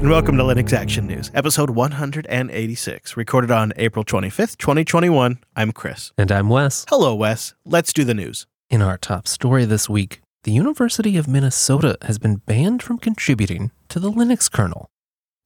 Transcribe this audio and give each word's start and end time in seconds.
and 0.00 0.08
welcome 0.08 0.38
to 0.38 0.42
Linux 0.42 0.72
Action 0.72 1.06
News, 1.06 1.30
episode 1.34 1.68
186, 1.68 3.18
recorded 3.18 3.50
on 3.50 3.74
April 3.76 4.02
25th, 4.02 4.56
2021. 4.56 5.38
I'm 5.54 5.72
Chris. 5.72 6.12
And 6.16 6.32
I'm 6.32 6.48
Wes. 6.48 6.86
Hello, 6.88 7.14
Wes. 7.14 7.52
Let's 7.66 7.92
do 7.92 8.02
the 8.02 8.14
news. 8.14 8.46
In 8.70 8.80
our 8.80 8.96
top 8.96 9.28
story 9.28 9.66
this 9.66 9.90
week, 9.90 10.22
the 10.44 10.52
University 10.52 11.18
of 11.18 11.28
Minnesota 11.28 11.98
has 12.00 12.18
been 12.18 12.36
banned 12.36 12.82
from 12.82 12.96
contributing 12.96 13.72
to 13.90 14.00
the 14.00 14.10
Linux 14.10 14.50
kernel. 14.50 14.88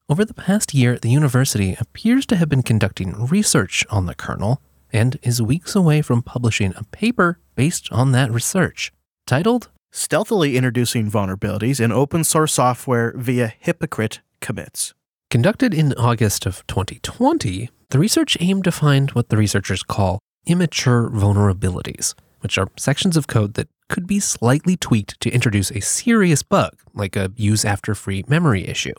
Over 0.09 0.25
the 0.25 0.35
past 0.35 0.73
year, 0.73 1.01
the 1.01 1.11
university 1.11 1.77
appears 1.81 2.25
to 2.27 2.37
have 2.37 2.49
been 2.49 2.63
conducting 2.63 3.27
research 3.27 3.85
on 3.91 4.07
the 4.07 4.15
kernel 4.15 4.63
and 4.93 5.19
is 5.25 5.43
weeks 5.43 5.75
away 5.75 6.01
from 6.01 6.23
publishing 6.23 6.75
a 6.77 6.85
paper 6.85 7.41
based 7.57 7.91
on 7.91 8.13
that 8.13 8.31
research 8.31 8.93
titled 9.27 9.69
Stealthily 9.91 10.57
Introducing 10.57 11.11
Vulnerabilities 11.11 11.81
in 11.81 11.91
Open 11.91 12.23
Source 12.23 12.53
Software 12.53 13.13
via 13.17 13.53
Hypocrite 13.59 14.21
Commits. 14.45 14.93
Conducted 15.31 15.73
in 15.73 15.95
August 15.95 16.45
of 16.45 16.67
2020, 16.67 17.71
the 17.89 17.99
research 17.99 18.37
aimed 18.41 18.65
to 18.65 18.71
find 18.71 19.11
what 19.13 19.31
the 19.31 19.39
researchers 19.39 19.83
call 19.83 20.19
immature 20.47 21.09
vulnerabilities, 21.09 22.13
which 22.41 22.59
are 22.59 22.69
sections 22.77 23.17
of 23.17 23.27
code 23.27 23.55
that 23.55 23.71
could 23.89 24.07
be 24.07 24.21
slightly 24.21 24.77
tweaked 24.77 25.19
to 25.21 25.31
introduce 25.31 25.71
a 25.71 25.81
serious 25.81 26.43
bug, 26.43 26.77
like 26.93 27.17
a 27.17 27.33
use 27.37 27.65
after 27.65 27.95
free 27.95 28.23
memory 28.29 28.69
issue. 28.69 28.93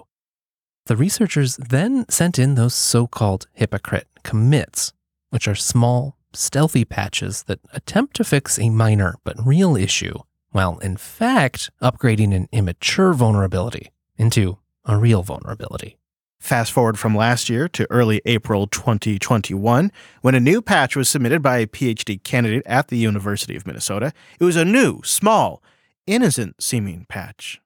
The 0.87 0.97
researchers 0.97 1.57
then 1.57 2.09
sent 2.09 2.39
in 2.39 2.55
those 2.55 2.73
so 2.73 3.05
called 3.05 3.45
hypocrite 3.53 4.07
commits, 4.23 4.93
which 5.29 5.47
are 5.47 5.53
small, 5.53 6.17
stealthy 6.33 6.85
patches 6.85 7.43
that 7.43 7.59
attempt 7.71 8.15
to 8.15 8.23
fix 8.23 8.57
a 8.57 8.71
minor 8.71 9.13
but 9.23 9.45
real 9.45 9.75
issue, 9.75 10.15
while 10.49 10.79
in 10.79 10.97
fact 10.97 11.69
upgrading 11.83 12.33
an 12.33 12.49
immature 12.51 13.13
vulnerability 13.13 13.91
into 14.17 14.57
a 14.85 14.97
real 14.97 15.23
vulnerability. 15.23 15.97
Fast 16.39 16.71
forward 16.71 16.99
from 16.99 17.15
last 17.15 17.49
year 17.49 17.67
to 17.69 17.87
early 17.89 18.21
April 18.25 18.67
2021, 18.67 19.91
when 20.21 20.35
a 20.35 20.39
new 20.39 20.61
patch 20.61 20.95
was 20.95 21.09
submitted 21.09 21.41
by 21.41 21.57
a 21.57 21.67
PhD 21.67 22.21
candidate 22.23 22.63
at 22.65 22.89
the 22.89 22.97
University 22.97 23.55
of 23.55 23.65
Minnesota. 23.65 24.13
It 24.39 24.43
was 24.43 24.55
a 24.55 24.65
new, 24.65 25.01
small, 25.03 25.63
innocent 26.05 26.61
seeming 26.61 27.05
patch. 27.09 27.61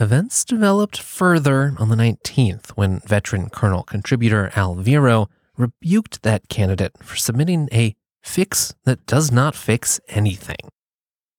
Events 0.00 0.44
developed 0.44 1.00
further 1.00 1.74
on 1.78 1.88
the 1.88 1.96
19th 1.96 2.70
when 2.70 3.00
veteran 3.00 3.50
kernel 3.50 3.82
contributor 3.82 4.50
Al 4.56 4.74
Viro 4.76 5.28
rebuked 5.56 6.22
that 6.22 6.48
candidate 6.48 6.96
for 7.02 7.16
submitting 7.16 7.68
a 7.72 7.94
fix 8.22 8.74
that 8.84 9.06
does 9.06 9.30
not 9.30 9.54
fix 9.54 10.00
anything. 10.08 10.70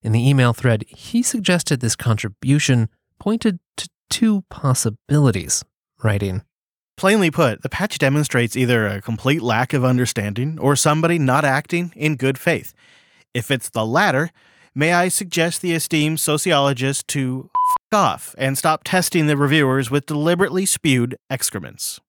In 0.02 0.12
the 0.12 0.26
email 0.26 0.52
thread, 0.52 0.84
he 0.88 1.22
suggested 1.22 1.80
this 1.80 1.96
contribution 1.96 2.88
pointed 3.18 3.58
two 4.08 4.42
possibilities, 4.50 5.64
writing, 6.02 6.42
Plainly 6.96 7.30
put, 7.30 7.60
the 7.60 7.68
patch 7.68 7.98
demonstrates 7.98 8.56
either 8.56 8.86
a 8.86 9.02
complete 9.02 9.42
lack 9.42 9.74
of 9.74 9.84
understanding 9.84 10.58
or 10.58 10.74
somebody 10.74 11.18
not 11.18 11.44
acting 11.44 11.92
in 11.94 12.16
good 12.16 12.38
faith. 12.38 12.72
If 13.34 13.50
it's 13.50 13.68
the 13.68 13.84
latter, 13.84 14.30
may 14.74 14.94
I 14.94 15.08
suggest 15.08 15.60
the 15.60 15.74
esteemed 15.74 16.20
sociologist 16.20 17.06
to 17.08 17.50
f 17.52 17.76
off 17.92 18.34
and 18.38 18.56
stop 18.56 18.82
testing 18.82 19.26
the 19.26 19.36
reviewers 19.36 19.90
with 19.90 20.06
deliberately 20.06 20.64
spewed 20.64 21.16
excrements. 21.28 22.00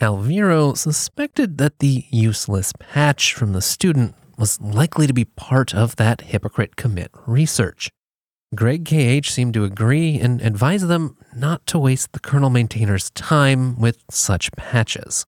Al 0.00 0.18
Viro 0.18 0.74
suspected 0.74 1.56
that 1.56 1.78
the 1.78 2.04
useless 2.10 2.74
patch 2.78 3.32
from 3.32 3.54
the 3.54 3.62
student 3.62 4.14
was 4.36 4.60
likely 4.60 5.06
to 5.06 5.14
be 5.14 5.24
part 5.24 5.74
of 5.74 5.96
that 5.96 6.20
hypocrite 6.20 6.76
commit 6.76 7.10
research. 7.26 7.88
Greg 8.54 8.84
KH 8.84 9.28
seemed 9.28 9.54
to 9.54 9.64
agree 9.64 10.20
and 10.20 10.40
advised 10.40 10.86
them 10.86 11.16
not 11.34 11.66
to 11.66 11.78
waste 11.78 12.12
the 12.12 12.20
kernel 12.20 12.50
maintainer's 12.50 13.10
time 13.10 13.78
with 13.78 14.04
such 14.08 14.52
patches, 14.52 15.26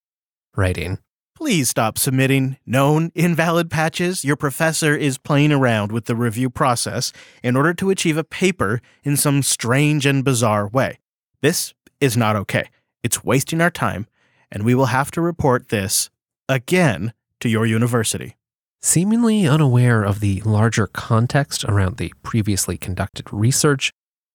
writing, 0.57 0.99
Please 1.39 1.69
stop 1.69 1.99
submitting 1.99 2.57
known 2.67 3.13
invalid 3.15 3.71
patches. 3.71 4.25
Your 4.25 4.35
professor 4.35 4.97
is 4.97 5.19
playing 5.19 5.53
around 5.53 5.93
with 5.93 6.07
the 6.07 6.17
review 6.17 6.51
process 6.51 7.13
in 7.45 7.55
order 7.57 7.73
to 7.75 7.91
achieve 7.91 8.17
a 8.17 8.25
paper 8.25 8.81
in 9.05 9.17
some 9.17 9.45
strange 9.45 10.05
and 10.05 10.25
bizarre 10.25 10.67
way. 10.67 10.99
This 11.41 11.75
is 12.01 12.17
not 12.17 12.35
okay. 12.35 12.71
It's 13.05 13.23
wasting 13.23 13.61
our 13.61 13.71
time, 13.71 14.09
and 14.51 14.65
we 14.65 14.75
will 14.75 14.87
have 14.87 15.13
to 15.13 15.21
report 15.21 15.69
this 15.69 16.11
again 16.49 17.13
to 17.39 17.49
your 17.49 17.67
university. 17.67 18.35
Seemingly 18.81 19.47
unaware 19.47 20.05
of 20.05 20.21
the 20.21 20.41
larger 20.43 20.87
context 20.87 21.65
around 21.65 21.97
the 21.97 22.13
previously 22.23 22.79
conducted 22.79 23.27
research, 23.33 23.91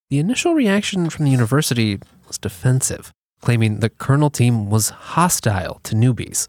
the 0.10 0.20
initial 0.20 0.54
reaction 0.54 1.10
from 1.10 1.24
the 1.24 1.32
university 1.32 1.98
was 2.28 2.38
defensive, 2.38 3.14
claiming 3.40 3.80
the 3.80 3.90
kernel 3.90 4.30
team 4.30 4.70
was 4.70 4.90
hostile 4.90 5.80
to 5.84 5.96
newbies. 5.96 6.48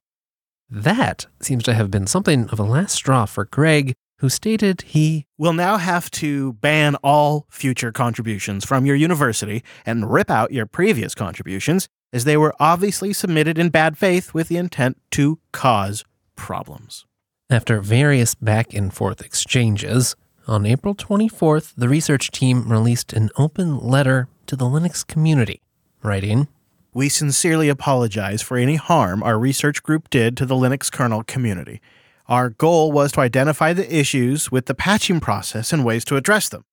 That 0.68 1.26
seems 1.40 1.62
to 1.64 1.74
have 1.74 1.90
been 1.92 2.08
something 2.08 2.48
of 2.48 2.58
a 2.58 2.64
last 2.64 2.96
straw 2.96 3.26
for 3.26 3.44
Greg, 3.44 3.94
who 4.18 4.28
stated 4.28 4.82
he 4.82 5.26
will 5.38 5.52
now 5.52 5.76
have 5.76 6.10
to 6.12 6.54
ban 6.54 6.96
all 6.96 7.46
future 7.48 7.92
contributions 7.92 8.64
from 8.64 8.86
your 8.86 8.96
university 8.96 9.62
and 9.86 10.12
rip 10.12 10.32
out 10.32 10.52
your 10.52 10.66
previous 10.66 11.14
contributions, 11.14 11.88
as 12.12 12.24
they 12.24 12.36
were 12.36 12.54
obviously 12.58 13.12
submitted 13.12 13.56
in 13.56 13.68
bad 13.68 13.96
faith 13.96 14.34
with 14.34 14.48
the 14.48 14.56
intent 14.56 15.00
to 15.12 15.38
cause 15.52 16.04
problems. 16.34 17.06
After 17.50 17.82
various 17.82 18.34
back 18.34 18.72
and 18.72 18.92
forth 18.92 19.20
exchanges, 19.20 20.16
on 20.48 20.64
April 20.64 20.94
24th, 20.94 21.74
the 21.76 21.90
research 21.90 22.30
team 22.30 22.70
released 22.72 23.12
an 23.12 23.28
open 23.36 23.78
letter 23.78 24.28
to 24.46 24.56
the 24.56 24.64
Linux 24.64 25.06
community, 25.06 25.60
writing 26.02 26.48
We 26.94 27.10
sincerely 27.10 27.68
apologize 27.68 28.40
for 28.40 28.56
any 28.56 28.76
harm 28.76 29.22
our 29.22 29.38
research 29.38 29.82
group 29.82 30.08
did 30.08 30.38
to 30.38 30.46
the 30.46 30.54
Linux 30.54 30.90
kernel 30.90 31.22
community. 31.22 31.82
Our 32.28 32.48
goal 32.48 32.92
was 32.92 33.12
to 33.12 33.20
identify 33.20 33.74
the 33.74 33.94
issues 33.94 34.50
with 34.50 34.64
the 34.64 34.74
patching 34.74 35.20
process 35.20 35.70
and 35.70 35.84
ways 35.84 36.06
to 36.06 36.16
address 36.16 36.48
them. 36.48 36.64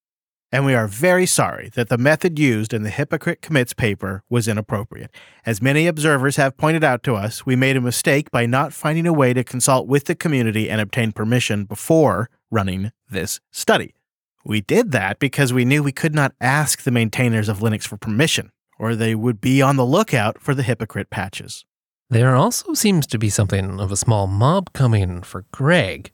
And 0.54 0.66
we 0.66 0.76
are 0.76 0.88
very 0.88 1.26
sorry 1.26 1.70
that 1.76 1.88
the 1.88 1.98
method 1.98 2.38
used 2.38 2.74
in 2.74 2.84
the 2.84 2.90
Hypocrite 2.90 3.42
Commits 3.42 3.74
paper 3.74 4.22
was 4.30 4.50
inappropriate. 4.50 5.10
As 5.46 5.62
many 5.62 5.88
observers 5.88 6.36
have 6.36 6.58
pointed 6.58 6.84
out 6.84 7.04
to 7.04 7.16
us, 7.16 7.46
we 7.46 7.56
made 7.56 7.78
a 7.78 7.82
mistake 7.82 8.30
by 8.32 8.46
not 8.46 8.74
finding 8.74 9.08
a 9.08 9.14
way 9.14 9.34
to 9.34 9.46
consult 9.46 9.88
with 9.88 10.06
the 10.06 10.16
community 10.16 10.70
and 10.70 10.82
obtain 10.82 11.14
permission 11.14 11.64
before 11.64 12.30
running 12.50 12.92
this 13.10 13.40
study. 13.50 13.96
We 14.44 14.60
did 14.60 14.92
that 14.92 15.20
because 15.20 15.54
we 15.54 15.64
knew 15.64 15.84
we 15.84 15.94
could 15.94 16.14
not 16.14 16.34
ask 16.42 16.82
the 16.82 16.92
maintainers 16.92 17.48
of 17.48 17.60
Linux 17.60 17.88
for 17.88 17.96
permission, 17.96 18.52
or 18.78 18.94
they 18.94 19.16
would 19.16 19.40
be 19.40 19.62
on 19.62 19.78
the 19.78 19.86
lookout 19.86 20.42
for 20.42 20.54
the 20.54 20.64
hypocrite 20.64 21.10
patches. 21.10 21.64
There 22.10 22.36
also 22.36 22.74
seems 22.74 23.08
to 23.08 23.18
be 23.18 23.30
something 23.30 23.80
of 23.80 23.90
a 23.90 23.96
small 23.96 24.28
mob 24.28 24.74
coming 24.74 25.22
for 25.22 25.46
Greg. 25.54 26.12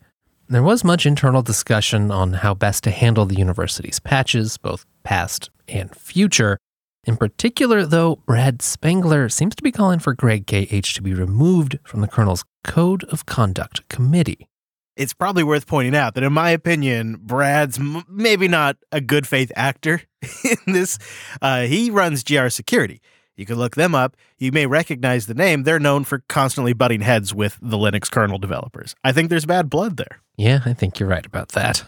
There 0.50 0.64
was 0.64 0.86
much 0.86 1.06
internal 1.06 1.42
discussion 1.42 2.10
on 2.10 2.32
how 2.32 2.54
best 2.54 2.86
to 2.86 2.92
handle 2.92 3.26
the 3.26 3.36
university's 3.36 4.00
patches, 4.00 4.58
both 4.58 4.86
past 5.04 5.50
and 5.68 5.94
future. 5.94 6.58
In 7.04 7.18
particular, 7.18 7.86
though, 7.86 8.16
Brad 8.26 8.62
Spengler 8.62 9.28
seems 9.28 9.56
to 9.56 9.64
be 9.64 9.74
calling 9.74 10.00
for 10.00 10.14
Greg 10.14 10.48
KH 10.48 10.94
to 10.96 11.02
be 11.02 11.14
removed 11.14 11.80
from 11.84 12.00
the 12.00 12.08
Kernel's 12.08 12.46
Code 12.64 13.04
of 13.06 13.26
Conduct 13.26 13.90
Committee. 13.90 14.48
It's 14.96 15.14
probably 15.14 15.44
worth 15.44 15.68
pointing 15.68 15.98
out 15.98 16.14
that, 16.14 16.24
in 16.24 16.32
my 16.32 16.52
opinion, 16.52 17.18
Brad's 17.22 17.78
m- 17.78 18.06
maybe 18.08 18.48
not 18.48 18.78
a 18.94 19.02
good 19.02 19.28
faith 19.28 19.52
actor 19.54 20.04
in 20.46 20.74
this. 20.74 20.98
Uh, 21.42 21.64
he 21.64 21.90
runs 21.90 22.24
GR 22.24 22.48
Security. 22.48 23.02
You 23.38 23.46
can 23.46 23.56
look 23.56 23.76
them 23.76 23.96
up. 23.96 24.18
You 24.38 24.52
may 24.52 24.66
recognize 24.66 25.28
the 25.28 25.36
name. 25.36 25.64
They're 25.64 25.80
known 25.80 26.04
for 26.04 26.24
constantly 26.28 26.74
butting 26.74 27.02
heads 27.02 27.34
with 27.34 27.60
the 27.62 27.78
Linux 27.78 28.12
kernel 28.12 28.40
developers. 28.40 28.96
I 29.04 29.12
think 29.12 29.30
there's 29.30 29.46
bad 29.46 29.70
blood 29.70 29.98
there. 29.98 30.20
Yeah, 30.36 30.60
I 30.66 30.74
think 30.74 31.00
you're 31.00 31.08
right 31.08 31.26
about 31.26 31.50
that. 31.50 31.86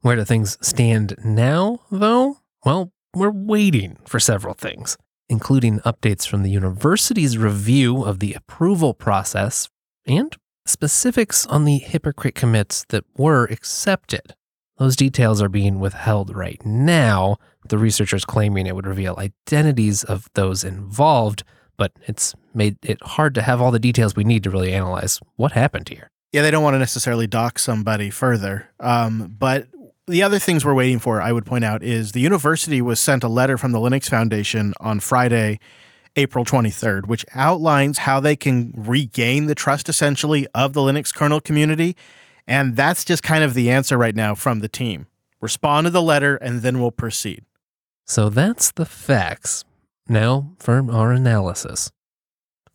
Where 0.00 0.16
do 0.16 0.24
things 0.24 0.58
stand 0.60 1.14
now, 1.24 1.80
though? 1.90 2.38
Well, 2.64 2.92
we're 3.14 3.30
waiting 3.30 3.98
for 4.04 4.18
several 4.18 4.54
things, 4.54 4.96
including 5.28 5.78
updates 5.80 6.26
from 6.26 6.42
the 6.42 6.50
university's 6.50 7.38
review 7.38 8.02
of 8.02 8.18
the 8.18 8.34
approval 8.34 8.94
process 8.94 9.68
and 10.04 10.36
specifics 10.66 11.46
on 11.46 11.64
the 11.64 11.78
hypocrite 11.78 12.34
commits 12.34 12.84
that 12.88 13.04
were 13.16 13.44
accepted. 13.44 14.34
Those 14.78 14.96
details 14.96 15.40
are 15.40 15.48
being 15.48 15.78
withheld 15.78 16.34
right 16.34 16.64
now, 16.64 17.36
the 17.72 17.78
researchers 17.78 18.26
claiming 18.26 18.66
it 18.66 18.74
would 18.74 18.86
reveal 18.86 19.14
identities 19.16 20.04
of 20.04 20.28
those 20.34 20.62
involved, 20.62 21.42
but 21.78 21.90
it's 22.02 22.34
made 22.52 22.76
it 22.82 23.02
hard 23.02 23.34
to 23.34 23.40
have 23.40 23.62
all 23.62 23.70
the 23.70 23.78
details 23.78 24.14
we 24.14 24.24
need 24.24 24.44
to 24.44 24.50
really 24.50 24.74
analyze 24.74 25.20
what 25.36 25.52
happened 25.52 25.88
here. 25.88 26.10
Yeah, 26.32 26.42
they 26.42 26.50
don't 26.50 26.62
want 26.62 26.74
to 26.74 26.78
necessarily 26.78 27.26
dock 27.26 27.58
somebody 27.58 28.10
further. 28.10 28.68
Um, 28.78 29.34
but 29.38 29.68
the 30.06 30.22
other 30.22 30.38
things 30.38 30.66
we're 30.66 30.74
waiting 30.74 30.98
for, 30.98 31.22
I 31.22 31.32
would 31.32 31.46
point 31.46 31.64
out, 31.64 31.82
is 31.82 32.12
the 32.12 32.20
university 32.20 32.82
was 32.82 33.00
sent 33.00 33.24
a 33.24 33.28
letter 33.28 33.56
from 33.56 33.72
the 33.72 33.78
Linux 33.78 34.06
Foundation 34.06 34.74
on 34.78 35.00
Friday, 35.00 35.58
April 36.14 36.44
23rd, 36.44 37.06
which 37.06 37.24
outlines 37.34 37.98
how 37.98 38.20
they 38.20 38.36
can 38.36 38.74
regain 38.76 39.46
the 39.46 39.54
trust 39.54 39.88
essentially 39.88 40.46
of 40.54 40.74
the 40.74 40.82
Linux 40.82 41.14
kernel 41.14 41.40
community. 41.40 41.96
And 42.46 42.76
that's 42.76 43.02
just 43.02 43.22
kind 43.22 43.42
of 43.42 43.54
the 43.54 43.70
answer 43.70 43.96
right 43.96 44.14
now 44.14 44.34
from 44.34 44.60
the 44.60 44.68
team. 44.68 45.06
Respond 45.40 45.86
to 45.86 45.90
the 45.90 46.02
letter 46.02 46.36
and 46.36 46.60
then 46.60 46.78
we'll 46.78 46.90
proceed. 46.90 47.46
So 48.12 48.28
that's 48.28 48.72
the 48.72 48.84
facts. 48.84 49.64
Now 50.06 50.52
for 50.58 50.84
our 50.92 51.12
analysis. 51.12 51.90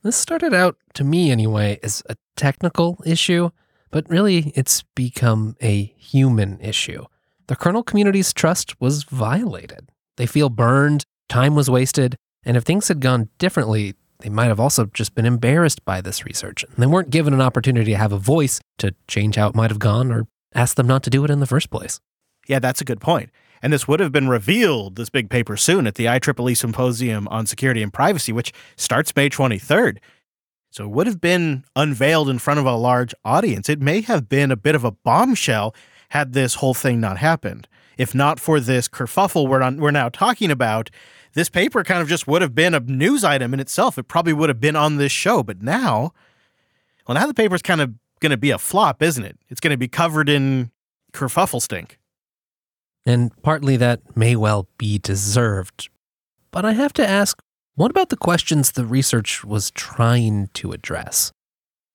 This 0.02 0.16
started 0.16 0.52
out, 0.52 0.78
to 0.96 1.04
me 1.04 1.30
anyway, 1.30 1.80
as 1.84 2.02
a 2.10 2.16
technical 2.36 2.98
issue, 3.06 3.52
but 3.92 4.10
really 4.10 4.52
it's 4.56 4.82
become 4.96 5.56
a 5.62 5.94
human 5.96 6.60
issue. 6.60 7.06
The 7.46 7.56
kernel 7.56 7.84
community's 7.84 8.34
trust 8.34 8.82
was 8.82 9.04
violated. 9.04 9.92
They 10.16 10.26
feel 10.26 10.50
burned, 10.50 11.06
time 11.30 11.54
was 11.54 11.70
wasted, 11.70 12.16
and 12.44 12.58
if 12.58 12.64
things 12.64 12.88
had 12.88 13.00
gone 13.00 13.30
differently, 13.38 13.94
they 14.22 14.30
might 14.30 14.48
have 14.48 14.60
also 14.60 14.86
just 14.88 15.14
been 15.14 15.28
embarrassed 15.28 15.86
by 15.86 16.02
this 16.02 16.26
research. 16.26 16.64
And 16.64 16.78
they 16.78 16.88
weren't 16.88 17.12
given 17.12 17.36
an 17.36 17.42
opportunity 17.42 17.92
to 17.92 17.98
have 17.98 18.12
a 18.12 18.18
voice 18.18 18.60
to 18.80 18.96
change 19.08 19.36
how 19.36 19.50
it 19.50 19.56
might 19.56 19.70
have 19.70 19.78
gone 19.78 20.12
or 20.12 20.26
ask 20.56 20.78
them 20.78 20.88
not 20.88 21.04
to 21.04 21.12
do 21.12 21.24
it 21.24 21.30
in 21.30 21.42
the 21.42 21.46
first 21.46 21.70
place. 21.70 22.00
Yeah, 22.48 22.58
that's 22.58 22.82
a 22.82 22.86
good 22.86 23.02
point. 23.02 23.30
And 23.62 23.74
this 23.74 23.88
would 23.88 24.00
have 24.00 24.12
been 24.12 24.28
revealed, 24.28 24.96
this 24.96 25.10
big 25.10 25.30
paper, 25.30 25.58
soon 25.58 25.88
at 25.88 25.96
the 25.96 26.06
IEEE 26.06 26.58
Symposium 26.58 27.28
on 27.30 27.46
Security 27.46 27.82
and 27.82 27.94
Privacy, 27.94 28.32
which 28.32 28.54
starts 28.76 29.16
May 29.16 29.30
23rd. 29.30 29.98
So 30.70 30.84
it 30.84 30.92
would 30.92 31.08
have 31.08 31.22
been 31.22 31.64
unveiled 31.76 32.30
in 32.30 32.40
front 32.40 32.60
of 32.60 32.66
a 32.66 32.76
large 32.76 33.14
audience. 33.26 33.70
It 33.70 33.82
may 33.82 34.02
have 34.02 34.30
been 34.30 34.52
a 34.52 34.58
bit 34.58 34.76
of 34.76 34.84
a 34.84 34.92
bombshell 34.92 35.74
had 36.10 36.34
this 36.34 36.56
whole 36.56 36.74
thing 36.74 37.00
not 37.00 37.18
happened. 37.18 37.68
If 37.98 38.14
not 38.14 38.40
for 38.40 38.60
this 38.60 38.88
kerfuffle 38.88 39.48
we're, 39.48 39.62
on, 39.62 39.78
we're 39.78 39.92
now 39.92 40.10
talking 40.10 40.52
about, 40.52 40.90
this 41.34 41.50
paper 41.50 41.84
kind 41.84 42.02
of 42.02 42.08
just 42.08 42.28
would 42.28 42.42
have 42.42 42.56
been 42.56 42.74
a 42.74 42.80
news 42.80 43.24
item 43.24 43.54
in 43.54 43.60
itself. 43.60 43.98
It 43.98 44.08
probably 44.08 44.34
would 44.34 44.50
have 44.50 44.62
been 44.62 44.76
on 44.76 44.98
this 44.98 45.12
show. 45.12 45.44
But 45.44 45.62
now, 45.62 46.14
well, 47.08 47.16
now 47.16 47.28
the 47.28 47.34
paper's 47.34 47.62
kind 47.62 47.82
of 47.82 47.94
going 48.20 48.32
to 48.32 48.38
be 48.38 48.52
a 48.52 48.58
flop, 48.58 49.02
isn't 49.02 49.24
it? 49.24 49.38
It's 49.50 49.60
going 49.60 49.72
to 49.72 49.78
be 49.78 49.88
covered 49.88 50.30
in 50.30 50.72
kerfuffle 51.14 51.62
stink. 51.62 52.00
And 53.08 53.32
partly 53.42 53.78
that 53.78 54.18
may 54.18 54.36
well 54.36 54.68
be 54.78 55.00
deserved. 55.00 55.90
But 56.52 56.66
I 56.66 56.74
have 56.74 56.92
to 56.94 57.08
ask 57.08 57.42
what 57.76 57.92
about 57.92 58.10
the 58.10 58.18
questions 58.18 58.72
the 58.72 58.86
research 58.86 59.46
was 59.46 59.72
trying 59.72 60.50
to 60.56 60.72
address? 60.72 61.32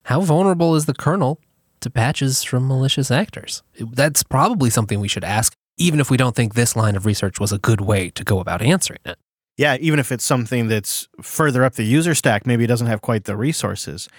How 0.05 0.21
vulnerable 0.21 0.75
is 0.75 0.85
the 0.85 0.93
kernel 0.93 1.39
to 1.81 1.89
patches 1.89 2.41
from 2.41 2.67
malicious 2.67 3.11
actors? 3.11 3.61
That's 3.77 4.23
probably 4.23 4.69
something 4.69 4.99
we 4.99 5.07
should 5.07 5.25
ask, 5.25 5.53
even 5.77 5.99
if 5.99 6.09
we 6.09 6.17
don't 6.17 6.35
think 6.35 6.53
this 6.53 6.75
line 6.75 6.95
of 6.95 7.05
research 7.05 7.39
was 7.39 7.51
a 7.51 7.57
good 7.57 7.81
way 7.81 8.09
to 8.11 8.23
go 8.23 8.39
about 8.39 8.61
answering 8.61 9.01
it. 9.05 9.17
Yeah, 9.57 9.77
even 9.79 9.99
if 9.99 10.11
it's 10.11 10.23
something 10.23 10.67
that's 10.67 11.09
further 11.21 11.63
up 11.63 11.73
the 11.73 11.83
user 11.83 12.15
stack, 12.15 12.47
maybe 12.47 12.63
it 12.63 12.67
doesn't 12.67 12.87
have 12.87 13.01
quite 13.01 13.25
the 13.25 13.37
resources. 13.37 14.09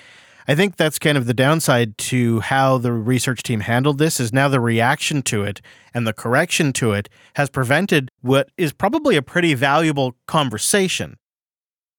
I 0.47 0.55
think 0.55 0.77
that's 0.77 0.99
kind 0.99 1.17
of 1.17 1.27
the 1.27 1.35
downside 1.35 1.97
to 1.99 2.41
how 2.41 2.77
the 2.77 2.93
research 2.93 3.43
team 3.43 3.61
handled 3.61 3.99
this 3.99 4.21
is 4.21 4.33
now 4.33 4.49
the 4.49 4.61
reaction 4.61 5.23
to 5.23 5.43
it 5.43 5.63
and 5.95 6.07
the 6.07 6.13
correction 6.13 6.73
to 6.75 6.93
it 6.93 7.09
has 7.37 7.49
prevented 7.49 8.11
what 8.21 8.51
is 8.59 8.73
probably 8.73 9.17
a 9.17 9.23
pretty 9.23 9.55
valuable 9.55 10.17
conversation. 10.27 11.17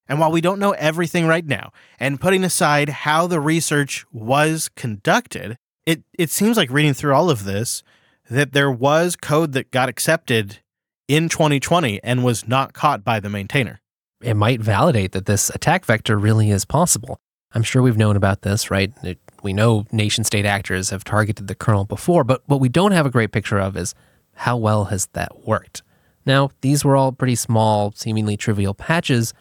And 0.07 0.19
while 0.19 0.31
we 0.31 0.41
don't 0.41 0.59
know 0.59 0.71
everything 0.73 1.25
right 1.25 1.45
now, 1.45 1.71
and 1.99 2.21
putting 2.21 2.43
aside 2.43 2.89
how 2.89 3.25
the 3.25 3.39
research 3.39 4.05
was 4.11 4.69
conducted, 4.75 5.57
it, 5.87 6.03
it 6.17 6.29
seems 6.29 6.57
like 6.57 6.69
reading 6.69 6.93
through 6.93 7.15
all 7.15 7.31
of 7.31 7.45
this 7.45 7.81
that 8.29 8.53
there 8.53 8.71
was 8.71 9.15
code 9.15 9.53
that 9.53 9.71
got 9.71 9.89
accepted 9.89 10.59
in 11.07 11.29
2020 11.29 12.03
and 12.03 12.23
was 12.23 12.47
not 12.47 12.73
caught 12.73 13.03
by 13.03 13.19
the 13.19 13.29
maintainer. 13.29 13.81
It 14.21 14.35
might 14.35 14.61
validate 14.61 15.11
that 15.13 15.25
this 15.25 15.49
attack 15.49 15.85
vector 15.85 16.17
really 16.17 16.51
is 16.51 16.65
possible. 16.65 17.19
I'm 17.55 17.63
sure 17.63 17.81
we've 17.81 17.97
known 17.97 18.17
about 18.17 18.41
this, 18.41 18.69
right? 18.69 18.91
It, 19.01 19.17
we 19.41 19.53
know 19.53 19.85
nation 19.91 20.25
state 20.25 20.45
actors 20.45 20.89
have 20.89 21.05
targeted 21.05 21.47
the 21.47 21.55
kernel 21.55 21.85
before, 21.85 22.25
but 22.25 22.43
what 22.47 22.59
we 22.59 22.67
don't 22.67 22.91
have 22.91 23.05
a 23.05 23.09
great 23.09 23.31
picture 23.31 23.57
of 23.57 23.77
is 23.77 23.95
how 24.33 24.57
well 24.57 24.85
has 24.85 25.07
that 25.13 25.47
worked? 25.47 25.81
Now, 26.25 26.51
these 26.59 26.83
were 26.83 26.97
all 26.97 27.13
pretty 27.13 27.35
small, 27.35 27.93
seemingly 27.93 28.35
trivial 28.35 28.73
patches, 28.73 29.33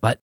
but 0.00 0.20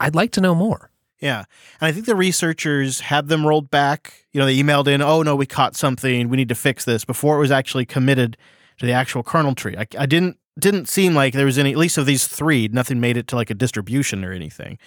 I'd 0.00 0.16
like 0.16 0.32
to 0.32 0.40
know 0.40 0.54
more. 0.54 0.90
Yeah. 1.20 1.44
And 1.80 1.88
I 1.88 1.92
think 1.92 2.06
the 2.06 2.16
researchers 2.16 3.00
had 3.00 3.28
them 3.28 3.46
rolled 3.46 3.70
back. 3.70 4.24
You 4.32 4.40
know, 4.40 4.46
they 4.46 4.56
emailed 4.56 4.88
in, 4.88 5.00
oh, 5.00 5.22
no, 5.22 5.36
we 5.36 5.46
caught 5.46 5.76
something. 5.76 6.28
We 6.28 6.36
need 6.38 6.48
to 6.48 6.54
fix 6.56 6.84
this 6.84 7.04
before 7.04 7.36
it 7.36 7.40
was 7.40 7.52
actually 7.52 7.86
committed 7.86 8.36
to 8.78 8.86
the 8.86 8.92
actual 8.92 9.22
kernel 9.22 9.54
tree. 9.54 9.76
I, 9.76 9.86
I 9.96 10.06
didn't 10.06 10.38
didn't 10.58 10.88
seem 10.88 11.14
like 11.14 11.32
there 11.32 11.46
was 11.46 11.56
any, 11.56 11.70
at 11.70 11.78
least 11.78 11.96
of 11.96 12.04
these 12.04 12.26
three, 12.26 12.68
nothing 12.68 13.00
made 13.00 13.16
it 13.16 13.28
to 13.28 13.36
like 13.36 13.48
a 13.48 13.54
distribution 13.54 14.24
or 14.24 14.32
anything 14.32 14.78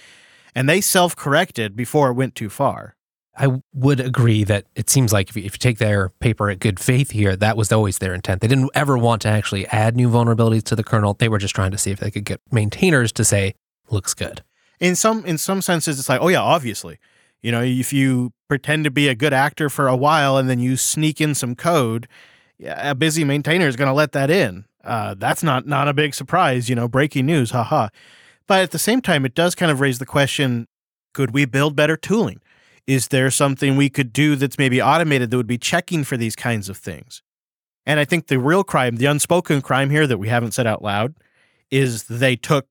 and 0.56 0.70
they 0.70 0.82
self 0.82 1.16
corrected 1.16 1.76
before 1.76 2.10
it 2.10 2.14
went 2.14 2.36
too 2.36 2.50
far. 2.50 2.96
I 3.36 3.62
would 3.74 4.00
agree 4.00 4.44
that 4.44 4.66
it 4.76 4.92
seems 4.92 5.12
like 5.12 5.30
if 5.30 5.36
you, 5.36 5.44
if 5.44 5.56
you, 5.56 5.58
take 5.58 5.80
their 5.80 6.10
paper 6.10 6.52
at 6.52 6.60
good 6.60 6.80
faith 6.80 7.10
here, 7.12 7.36
that 7.36 7.58
was 7.58 7.72
always 7.72 7.98
their 7.98 8.14
intent. 8.14 8.42
They 8.42 8.48
didn't 8.48 8.70
ever 8.76 8.96
want 8.96 9.24
to 9.24 9.30
actually 9.30 9.66
add 9.68 9.96
new 9.96 10.08
vulnerabilities 10.08 10.64
to 10.66 10.76
the 10.76 10.84
kernel. 10.84 11.16
They 11.16 11.30
were 11.30 11.40
just 11.40 11.56
trying 11.56 11.72
to 11.72 11.78
see 11.80 11.90
if 11.90 12.00
they 12.00 12.12
could 12.12 12.26
get 12.26 12.42
maintainers 12.52 13.12
to 13.14 13.26
say, 13.26 13.56
looks 13.90 14.14
good. 14.14 14.44
In 14.80 14.96
some 14.96 15.26
in 15.26 15.38
some 15.38 15.62
senses, 15.62 15.98
it's 15.98 16.10
like, 16.10 16.22
oh 16.22 16.28
yeah, 16.28 16.42
obviously. 16.42 17.00
You 17.42 17.52
know, 17.52 17.62
if 17.62 17.92
you 17.92 18.34
pretend 18.48 18.84
to 18.84 18.92
be 18.92 19.08
a 19.08 19.16
good 19.16 19.34
actor 19.34 19.70
for 19.70 19.88
a 19.88 19.96
while 19.96 20.38
and 20.38 20.50
then 20.50 20.60
you 20.60 20.78
sneak 20.78 21.20
in 21.20 21.34
some 21.34 21.56
code, 21.56 22.08
a 22.64 22.94
busy 22.94 23.24
maintainer 23.24 23.68
is 23.68 23.76
going 23.76 23.90
to 23.90 23.94
let 23.94 24.12
that 24.12 24.30
in. 24.30 24.66
Uh, 24.84 25.16
that's 25.18 25.42
not 25.42 25.66
not 25.66 25.88
a 25.88 25.94
big 25.94 26.14
surprise. 26.14 26.70
You 26.70 26.76
know, 26.76 26.88
breaking 26.88 27.26
news, 27.26 27.52
haha. 27.52 27.90
But 28.48 28.62
at 28.62 28.72
the 28.72 28.80
same 28.80 29.02
time, 29.02 29.26
it 29.26 29.36
does 29.36 29.56
kind 29.56 29.72
of 29.72 29.80
raise 29.80 30.00
the 30.00 30.06
question 30.06 30.68
could 31.14 31.32
we 31.32 31.46
build 31.46 31.76
better 31.76 31.96
tooling? 31.96 32.42
Is 32.88 33.10
there 33.10 33.30
something 33.30 33.78
we 33.78 33.90
could 33.90 34.12
do 34.12 34.36
that's 34.36 34.58
maybe 34.58 34.82
automated 34.82 35.30
that 35.30 35.38
would 35.38 35.48
be 35.48 35.60
checking 35.60 36.04
for 36.04 36.18
these 36.18 36.36
kinds 36.36 36.70
of 36.70 36.78
things? 36.78 37.22
And 37.86 38.00
I 38.00 38.06
think 38.06 38.28
the 38.28 38.40
real 38.40 38.64
crime, 38.64 38.96
the 38.96 39.06
unspoken 39.06 39.62
crime 39.62 39.90
here 39.90 40.08
that 40.08 40.18
we 40.18 40.30
haven't 40.30 40.54
said 40.54 40.68
out 40.68 40.82
loud, 40.82 41.14
is 41.70 42.06
they 42.06 42.36
took, 42.36 42.68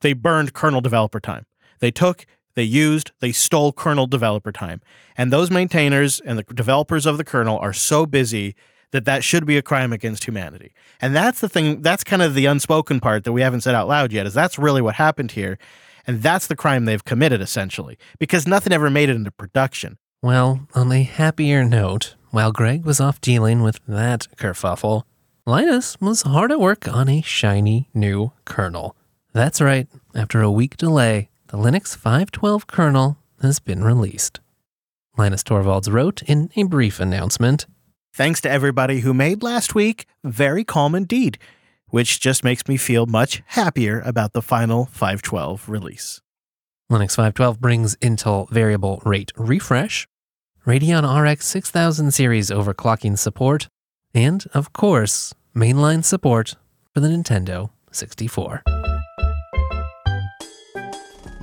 they 0.00 0.12
burned 0.12 0.54
kernel 0.54 0.80
developer 0.80 1.20
time. 1.20 1.46
They 1.80 1.90
took, 1.90 2.26
they 2.56 2.62
used, 2.62 3.12
they 3.20 3.32
stole 3.32 3.72
kernel 3.72 4.06
developer 4.06 4.52
time. 4.52 4.80
And 5.16 5.32
those 5.32 5.50
maintainers 5.50 6.20
and 6.20 6.38
the 6.38 6.42
developers 6.42 7.06
of 7.06 7.16
the 7.16 7.24
kernel 7.24 7.58
are 7.58 7.72
so 7.72 8.06
busy 8.06 8.54
that 8.94 9.04
that 9.06 9.24
should 9.24 9.44
be 9.44 9.56
a 9.56 9.62
crime 9.62 9.92
against 9.92 10.24
humanity. 10.24 10.72
And 11.00 11.16
that's 11.16 11.40
the 11.40 11.48
thing, 11.48 11.82
that's 11.82 12.04
kind 12.04 12.22
of 12.22 12.34
the 12.34 12.46
unspoken 12.46 13.00
part 13.00 13.24
that 13.24 13.32
we 13.32 13.40
haven't 13.40 13.62
said 13.62 13.74
out 13.74 13.88
loud 13.88 14.12
yet, 14.12 14.24
is 14.24 14.34
that's 14.34 14.56
really 14.56 14.80
what 14.80 14.94
happened 14.94 15.32
here. 15.32 15.58
And 16.06 16.22
that's 16.22 16.46
the 16.46 16.54
crime 16.54 16.84
they've 16.84 17.04
committed, 17.04 17.40
essentially, 17.40 17.98
because 18.20 18.46
nothing 18.46 18.72
ever 18.72 18.88
made 18.90 19.08
it 19.08 19.16
into 19.16 19.32
production. 19.32 19.98
Well, 20.22 20.68
on 20.76 20.92
a 20.92 21.02
happier 21.02 21.64
note, 21.64 22.14
while 22.30 22.52
Greg 22.52 22.84
was 22.84 23.00
off 23.00 23.20
dealing 23.20 23.62
with 23.62 23.80
that 23.88 24.28
kerfuffle, 24.36 25.02
Linus 25.44 26.00
was 26.00 26.22
hard 26.22 26.52
at 26.52 26.60
work 26.60 26.86
on 26.86 27.08
a 27.08 27.20
shiny 27.20 27.88
new 27.92 28.30
kernel. 28.44 28.94
That's 29.32 29.60
right, 29.60 29.88
after 30.14 30.40
a 30.40 30.52
week 30.52 30.76
delay, 30.76 31.30
the 31.48 31.58
Linux 31.58 31.96
512 31.96 32.68
kernel 32.68 33.18
has 33.42 33.58
been 33.58 33.82
released. 33.82 34.38
Linus 35.18 35.42
Torvalds 35.42 35.92
wrote 35.92 36.22
in 36.22 36.50
a 36.54 36.62
brief 36.62 37.00
announcement 37.00 37.66
Thanks 38.16 38.40
to 38.42 38.48
everybody 38.48 39.00
who 39.00 39.12
made 39.12 39.42
last 39.42 39.74
week 39.74 40.06
very 40.22 40.62
calm 40.62 40.94
indeed, 40.94 41.36
which 41.88 42.20
just 42.20 42.44
makes 42.44 42.68
me 42.68 42.76
feel 42.76 43.06
much 43.06 43.42
happier 43.46 44.00
about 44.02 44.34
the 44.34 44.40
final 44.40 44.86
512 44.86 45.68
release. 45.68 46.20
Linux 46.88 47.16
512 47.16 47.60
brings 47.60 47.96
Intel 47.96 48.48
Variable 48.50 49.02
Rate 49.04 49.32
Refresh, 49.36 50.06
Radeon 50.64 51.02
RX 51.02 51.44
6000 51.44 52.12
series 52.12 52.50
overclocking 52.50 53.18
support, 53.18 53.66
and, 54.14 54.44
of 54.54 54.72
course, 54.72 55.34
mainline 55.52 56.04
support 56.04 56.54
for 56.92 57.00
the 57.00 57.08
Nintendo 57.08 57.70
64 57.90 58.62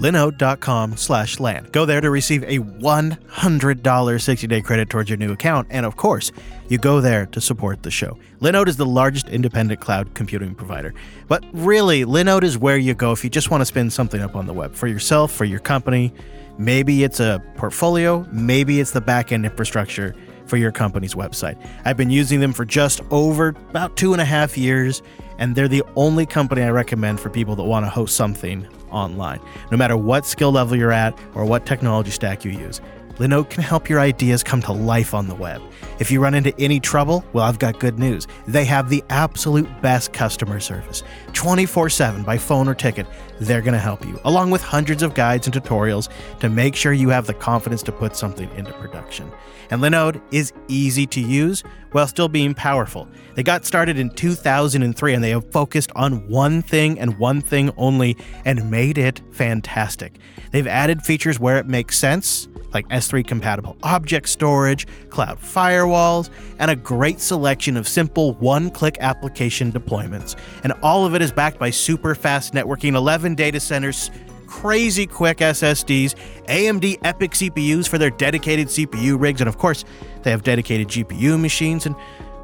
linode.com 0.01 0.97
slash 0.97 1.39
LAN. 1.39 1.67
Go 1.71 1.85
there 1.85 2.01
to 2.01 2.09
receive 2.09 2.43
a 2.43 2.57
$100 2.57 3.19
60-day 3.21 4.61
credit 4.61 4.89
towards 4.89 5.09
your 5.09 5.17
new 5.17 5.31
account. 5.31 5.67
And 5.69 5.85
of 5.85 5.95
course, 5.95 6.31
you 6.69 6.79
go 6.79 7.01
there 7.01 7.27
to 7.27 7.39
support 7.39 7.83
the 7.83 7.91
show. 7.91 8.17
Linode 8.39 8.67
is 8.67 8.77
the 8.77 8.85
largest 8.85 9.29
independent 9.29 9.79
cloud 9.79 10.13
computing 10.15 10.55
provider. 10.55 10.93
But 11.27 11.45
really, 11.53 12.03
Linode 12.03 12.43
is 12.43 12.57
where 12.57 12.77
you 12.77 12.95
go 12.95 13.11
if 13.11 13.23
you 13.23 13.29
just 13.29 13.51
want 13.51 13.61
to 13.61 13.65
spin 13.65 13.91
something 13.91 14.21
up 14.21 14.35
on 14.35 14.47
the 14.47 14.53
web 14.53 14.73
for 14.73 14.87
yourself, 14.87 15.31
for 15.31 15.45
your 15.45 15.59
company. 15.59 16.11
Maybe 16.57 17.03
it's 17.03 17.19
a 17.19 17.41
portfolio, 17.55 18.27
maybe 18.31 18.79
it's 18.79 18.91
the 18.91 19.01
backend 19.01 19.45
infrastructure 19.45 20.15
for 20.47 20.57
your 20.57 20.71
company's 20.71 21.13
website. 21.13 21.63
I've 21.85 21.95
been 21.95 22.09
using 22.09 22.39
them 22.39 22.53
for 22.53 22.65
just 22.65 23.01
over 23.09 23.49
about 23.69 23.95
two 23.95 24.13
and 24.13 24.21
a 24.21 24.25
half 24.25 24.57
years, 24.57 25.01
and 25.37 25.55
they're 25.55 25.67
the 25.67 25.83
only 25.95 26.25
company 26.25 26.63
I 26.63 26.69
recommend 26.71 27.19
for 27.19 27.29
people 27.29 27.55
that 27.55 27.63
want 27.63 27.85
to 27.85 27.89
host 27.89 28.17
something 28.17 28.67
online, 28.91 29.39
no 29.71 29.77
matter 29.77 29.97
what 29.97 30.25
skill 30.25 30.51
level 30.51 30.77
you're 30.77 30.91
at 30.91 31.17
or 31.35 31.45
what 31.45 31.65
technology 31.65 32.11
stack 32.11 32.45
you 32.45 32.51
use. 32.51 32.81
Linode 33.15 33.49
can 33.49 33.61
help 33.61 33.89
your 33.89 33.99
ideas 33.99 34.41
come 34.43 34.61
to 34.63 34.71
life 34.71 35.13
on 35.13 35.27
the 35.27 35.35
web. 35.35 35.61
If 35.99 36.09
you 36.09 36.19
run 36.19 36.33
into 36.33 36.57
any 36.59 36.79
trouble, 36.79 37.23
well, 37.33 37.45
I've 37.45 37.59
got 37.59 37.79
good 37.79 37.99
news. 37.99 38.25
They 38.47 38.65
have 38.65 38.89
the 38.89 39.03
absolute 39.09 39.69
best 39.81 40.11
customer 40.13 40.59
service 40.59 41.03
24 41.33 41.89
7 41.89 42.23
by 42.23 42.37
phone 42.37 42.67
or 42.67 42.73
ticket. 42.73 43.05
They're 43.41 43.61
going 43.61 43.73
to 43.73 43.79
help 43.79 44.05
you, 44.05 44.19
along 44.23 44.51
with 44.51 44.61
hundreds 44.61 45.01
of 45.01 45.15
guides 45.15 45.47
and 45.47 45.55
tutorials 45.55 46.09
to 46.41 46.47
make 46.47 46.75
sure 46.75 46.93
you 46.93 47.09
have 47.09 47.25
the 47.25 47.33
confidence 47.33 47.81
to 47.83 47.91
put 47.91 48.15
something 48.15 48.47
into 48.55 48.71
production. 48.73 49.31
And 49.71 49.81
Linode 49.81 50.21
is 50.31 50.53
easy 50.67 51.07
to 51.07 51.19
use 51.19 51.63
while 51.91 52.05
still 52.05 52.27
being 52.27 52.53
powerful. 52.53 53.07
They 53.33 53.41
got 53.41 53.65
started 53.65 53.97
in 53.97 54.11
2003 54.11 55.13
and 55.15 55.23
they 55.23 55.31
have 55.31 55.51
focused 55.51 55.91
on 55.95 56.27
one 56.29 56.61
thing 56.61 56.99
and 56.99 57.17
one 57.17 57.41
thing 57.41 57.71
only 57.77 58.15
and 58.45 58.69
made 58.69 58.99
it 58.99 59.21
fantastic. 59.31 60.19
They've 60.51 60.67
added 60.67 61.01
features 61.01 61.39
where 61.39 61.57
it 61.57 61.65
makes 61.65 61.97
sense 61.97 62.47
like 62.73 62.87
S3 62.89 63.25
compatible 63.25 63.77
object 63.83 64.29
storage, 64.29 64.87
cloud 65.09 65.39
firewalls, 65.39 66.29
and 66.59 66.71
a 66.71 66.75
great 66.75 67.19
selection 67.19 67.77
of 67.77 67.87
simple 67.87 68.33
one 68.35 68.69
click 68.69 68.97
application 68.99 69.71
deployments. 69.71 70.35
And 70.63 70.73
all 70.81 71.05
of 71.05 71.15
it 71.15 71.21
is 71.21 71.31
backed 71.31 71.59
by 71.59 71.69
super 71.69 72.15
fast 72.15 72.53
networking, 72.53 72.95
11 72.95 73.30
data 73.35 73.59
centers, 73.59 74.11
crazy 74.47 75.07
quick 75.07 75.37
SSDs, 75.37 76.15
AMD 76.45 76.99
EPYC 76.99 77.51
CPUs 77.51 77.87
for 77.87 77.97
their 77.97 78.09
dedicated 78.09 78.67
CPU 78.67 79.19
rigs, 79.19 79.41
and 79.41 79.47
of 79.47 79.57
course, 79.57 79.85
they 80.23 80.31
have 80.31 80.43
dedicated 80.43 80.87
GPU 80.87 81.39
machines 81.39 81.85
and 81.85 81.95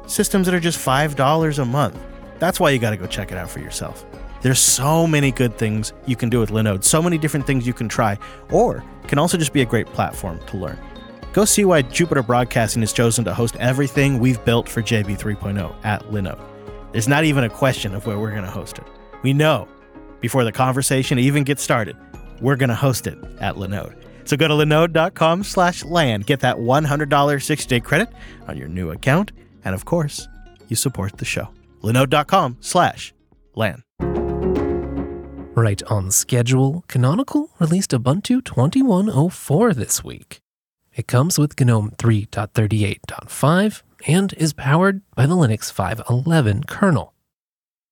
systems 0.06 0.46
that 0.46 0.54
are 0.54 0.60
just 0.60 0.78
$5 0.78 1.58
a 1.58 1.64
month. 1.64 1.98
That's 2.38 2.58
why 2.58 2.70
you 2.70 2.78
got 2.78 2.90
to 2.90 2.96
go 2.96 3.06
check 3.06 3.32
it 3.32 3.38
out 3.38 3.50
for 3.50 3.60
yourself. 3.60 4.06
There's 4.40 4.60
so 4.60 5.06
many 5.06 5.32
good 5.32 5.58
things 5.58 5.92
you 6.06 6.14
can 6.16 6.28
do 6.28 6.38
with 6.38 6.50
Linode, 6.50 6.84
so 6.84 7.02
many 7.02 7.18
different 7.18 7.46
things 7.46 7.66
you 7.66 7.74
can 7.74 7.88
try, 7.88 8.16
or 8.50 8.84
can 9.08 9.18
also 9.18 9.36
just 9.36 9.52
be 9.52 9.62
a 9.62 9.66
great 9.66 9.86
platform 9.86 10.38
to 10.46 10.56
learn. 10.56 10.78
Go 11.32 11.44
see 11.44 11.64
why 11.64 11.82
Jupiter 11.82 12.22
Broadcasting 12.22 12.82
has 12.82 12.92
chosen 12.92 13.24
to 13.24 13.34
host 13.34 13.56
everything 13.56 14.18
we've 14.18 14.42
built 14.44 14.68
for 14.68 14.80
JB 14.80 15.18
3.0 15.18 15.74
at 15.84 16.02
Linode. 16.04 16.40
There's 16.92 17.08
not 17.08 17.24
even 17.24 17.44
a 17.44 17.50
question 17.50 17.94
of 17.94 18.06
where 18.06 18.18
we're 18.18 18.30
going 18.30 18.44
to 18.44 18.50
host 18.50 18.78
it. 18.78 18.84
We 19.22 19.32
know 19.32 19.68
before 20.20 20.44
the 20.44 20.52
conversation 20.52 21.18
even 21.18 21.44
gets 21.44 21.62
started, 21.62 21.96
we're 22.40 22.56
going 22.56 22.68
to 22.68 22.74
host 22.74 23.06
it 23.06 23.18
at 23.40 23.56
Linode. 23.56 23.96
So 24.24 24.36
go 24.36 24.48
to 24.48 24.54
linode.com 24.54 25.44
slash 25.44 25.84
LAN, 25.84 26.20
get 26.20 26.40
that 26.40 26.56
$100 26.56 27.06
60-day 27.08 27.80
credit 27.80 28.08
on 28.46 28.56
your 28.56 28.68
new 28.68 28.90
account, 28.90 29.32
and 29.64 29.74
of 29.74 29.84
course, 29.84 30.28
you 30.68 30.76
support 30.76 31.16
the 31.16 31.24
show. 31.24 31.48
linode.com 31.82 32.58
slash 32.60 33.14
LAN. 33.54 33.82
Right 35.58 35.82
on 35.84 36.10
schedule, 36.12 36.84
Canonical 36.86 37.50
released 37.58 37.90
Ubuntu 37.90 38.44
2104 38.44 39.74
this 39.74 40.04
week. 40.04 40.40
It 40.94 41.08
comes 41.08 41.38
with 41.38 41.58
GNOME 41.58 41.92
3.38.5 41.92 43.82
and 44.06 44.32
is 44.34 44.52
powered 44.52 45.02
by 45.14 45.26
the 45.26 45.34
Linux 45.34 45.72
5.11 45.72 46.66
kernel. 46.66 47.14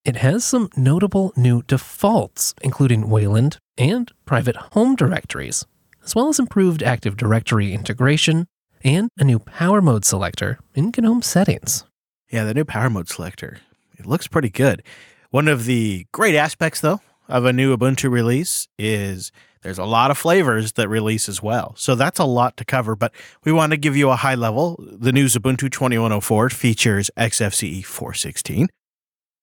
It 0.06 0.18
has 0.18 0.44
some 0.44 0.70
notable 0.76 1.32
new 1.34 1.62
defaults, 1.62 2.54
including 2.62 3.10
Wayland 3.10 3.58
and 3.76 4.12
private 4.24 4.54
home 4.54 4.94
directories, 4.94 5.66
as 6.04 6.14
well 6.14 6.28
as 6.28 6.38
improved 6.38 6.80
Active 6.80 7.16
Directory 7.16 7.72
integration 7.72 8.46
and 8.84 9.10
a 9.18 9.24
new 9.24 9.40
power 9.40 9.82
mode 9.82 10.04
selector 10.04 10.60
in 10.76 10.92
GNOME 10.96 11.22
settings. 11.22 11.84
Yeah, 12.30 12.44
the 12.44 12.54
new 12.54 12.64
power 12.64 12.88
mode 12.88 13.08
selector. 13.08 13.58
It 13.98 14.06
looks 14.06 14.28
pretty 14.28 14.48
good. 14.48 14.84
One 15.30 15.48
of 15.48 15.64
the 15.64 16.06
great 16.12 16.36
aspects, 16.36 16.80
though, 16.80 17.00
of 17.26 17.44
a 17.44 17.52
new 17.52 17.76
Ubuntu 17.76 18.08
release 18.08 18.68
is 18.78 19.32
there's 19.62 19.76
a 19.76 19.84
lot 19.84 20.12
of 20.12 20.16
flavors 20.16 20.74
that 20.74 20.88
release 20.88 21.28
as 21.28 21.42
well. 21.42 21.74
So 21.76 21.96
that's 21.96 22.20
a 22.20 22.24
lot 22.24 22.56
to 22.58 22.64
cover, 22.64 22.94
but 22.94 23.12
we 23.42 23.50
want 23.50 23.72
to 23.72 23.76
give 23.76 23.96
you 23.96 24.10
a 24.10 24.16
high 24.16 24.36
level. 24.36 24.80
The 24.80 25.10
new 25.10 25.26
Ubuntu 25.26 25.68
2104 25.68 26.50
features 26.50 27.10
XFCE 27.16 27.84
416. 27.84 28.68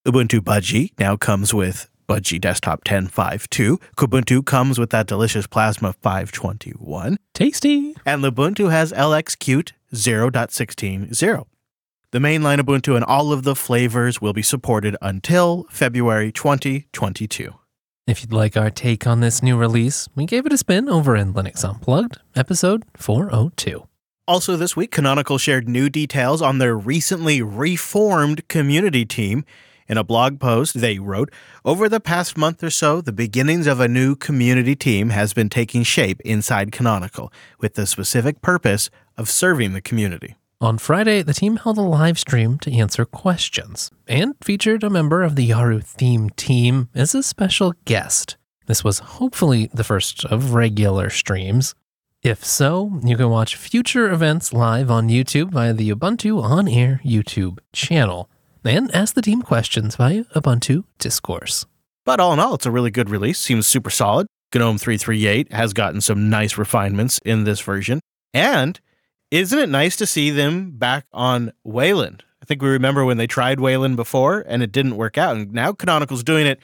Ubuntu 0.05 0.41
Budgie 0.41 0.91
now 1.00 1.15
comes 1.15 1.53
with 1.53 1.89
Budgie 2.10 2.41
Desktop 2.41 2.83
10.5.2. 2.83 3.77
Kubuntu 3.95 4.45
comes 4.45 4.77
with 4.77 4.89
that 4.89 5.07
delicious 5.07 5.48
Plasma 5.48 5.93
521. 5.93 7.15
Tasty! 7.33 7.95
And 8.05 8.22
Lubuntu 8.22 8.69
has 8.69 8.91
LXQt 8.91 9.72
0.16.0. 9.93 11.45
The 12.12 12.19
mainline 12.19 12.60
Ubuntu 12.60 12.98
and 12.98 13.05
all 13.05 13.31
of 13.31 13.43
the 13.43 13.55
flavors 13.55 14.19
will 14.19 14.33
be 14.33 14.41
supported 14.41 14.98
until 15.01 15.65
February 15.69 16.33
2022. 16.33 17.53
If 18.05 18.22
you'd 18.22 18.33
like 18.33 18.57
our 18.57 18.69
take 18.69 19.07
on 19.07 19.22
this 19.22 19.41
new 19.41 19.55
release, 19.55 20.10
we 20.15 20.25
gave 20.25 20.45
it 20.45 20.51
a 20.51 20.57
spin 20.57 20.89
over 20.89 21.15
in 21.15 21.33
Linux 21.33 21.63
Unplugged, 21.63 22.17
episode 22.36 22.83
402. 22.98 23.88
Also, 24.27 24.57
this 24.57 24.75
week, 24.75 24.91
Canonical 24.91 25.38
shared 25.38 25.69
new 25.69 25.89
details 25.89 26.41
on 26.41 26.57
their 26.57 26.75
recently 26.75 27.41
reformed 27.41 28.45
community 28.50 29.05
team. 29.05 29.45
In 29.88 29.98
a 29.98 30.04
blog 30.04 30.40
post, 30.40 30.80
they 30.80 31.00
wrote 31.00 31.32
Over 31.66 31.90
the 31.90 32.00
past 32.00 32.38
month 32.38 32.63
or 32.63 32.70
so, 32.70 33.02
the 33.02 33.12
beginnings 33.12 33.68
of 33.68 33.80
a 33.80 33.88
new 33.88 34.16
community 34.16 34.75
team 34.75 35.10
has 35.10 35.34
been 35.34 35.50
taking 35.50 35.84
shape 35.84 36.22
inside 36.22 36.72
Canonical 36.72 37.32
with 37.60 37.74
the 37.75 37.86
specific 37.86 38.42
purpose 38.42 38.90
of 39.18 39.30
serving 39.30 39.74
the 39.74 39.82
community. 39.82 40.36
On 40.62 40.78
Friday, 40.78 41.22
the 41.22 41.34
team 41.34 41.58
held 41.58 41.78
a 41.78 41.82
live 41.82 42.18
stream 42.18 42.58
to 42.60 42.72
answer 42.72 43.04
questions 43.04 43.92
and 44.08 44.36
featured 44.42 44.84
a 44.84 44.90
member 44.90 45.22
of 45.22 45.36
the 45.36 45.50
Yaru 45.50 45.84
theme 45.84 46.30
team 46.30 46.88
as 46.96 47.13
a 47.13 47.22
special 47.22 47.74
guest. 47.84 48.38
This 48.68 48.82
was 48.82 49.00
hopefully 49.00 49.70
the 49.74 49.84
first 49.84 50.24
of 50.24 50.54
regular 50.54 51.10
streams. 51.10 51.75
If 52.22 52.46
so, 52.46 52.98
you 53.04 53.18
can 53.18 53.30
watch 53.30 53.58
future 53.58 54.10
events 54.10 54.54
live 54.54 54.90
on 54.90 55.10
YouTube 55.10 55.52
via 55.52 55.74
the 55.74 55.92
Ubuntu 55.92 56.42
On 56.42 56.70
Air 56.70 57.02
YouTube 57.04 57.60
channel 57.74 58.30
and 58.65 58.93
ask 58.96 59.13
the 59.15 59.22
team 59.22 59.41
questions 59.41 59.96
via 59.96 60.24
Ubuntu 60.36 60.86
Discourse. 61.00 61.65
But 62.05 62.20
all 62.20 62.34
in 62.34 62.39
all, 62.39 62.55
it's 62.55 62.65
a 62.65 62.72
really 62.72 62.91
good 62.91 63.10
release. 63.10 63.39
Seems 63.39 63.67
super 63.67 63.89
solid. 63.89 64.27
GNOME 64.53 64.77
338 64.77 65.51
has 65.51 65.74
gotten 65.74 66.01
some 66.01 66.29
nice 66.29 66.58
refinements 66.58 67.20
in 67.25 67.43
this 67.43 67.60
version. 67.60 68.00
And 68.34 68.79
isn't 69.32 69.58
it 69.58 69.70
nice 69.70 69.96
to 69.98 70.05
see 70.05 70.29
them 70.29 70.72
back 70.72 71.05
on 71.12 71.51
Wayland? 71.63 72.24
I 72.41 72.46
think 72.46 72.62
we 72.62 72.70
remember 72.70 73.05
when 73.05 73.17
they 73.17 73.27
tried 73.27 73.60
Wayland 73.60 73.96
before 73.96 74.43
and 74.48 74.62
it 74.62 74.72
didn't 74.72 74.98
work 74.98 75.17
out. 75.17 75.36
And 75.36 75.53
now 75.53 75.72
Canonical's 75.72 76.24
doing 76.24 76.46
it 76.46 76.60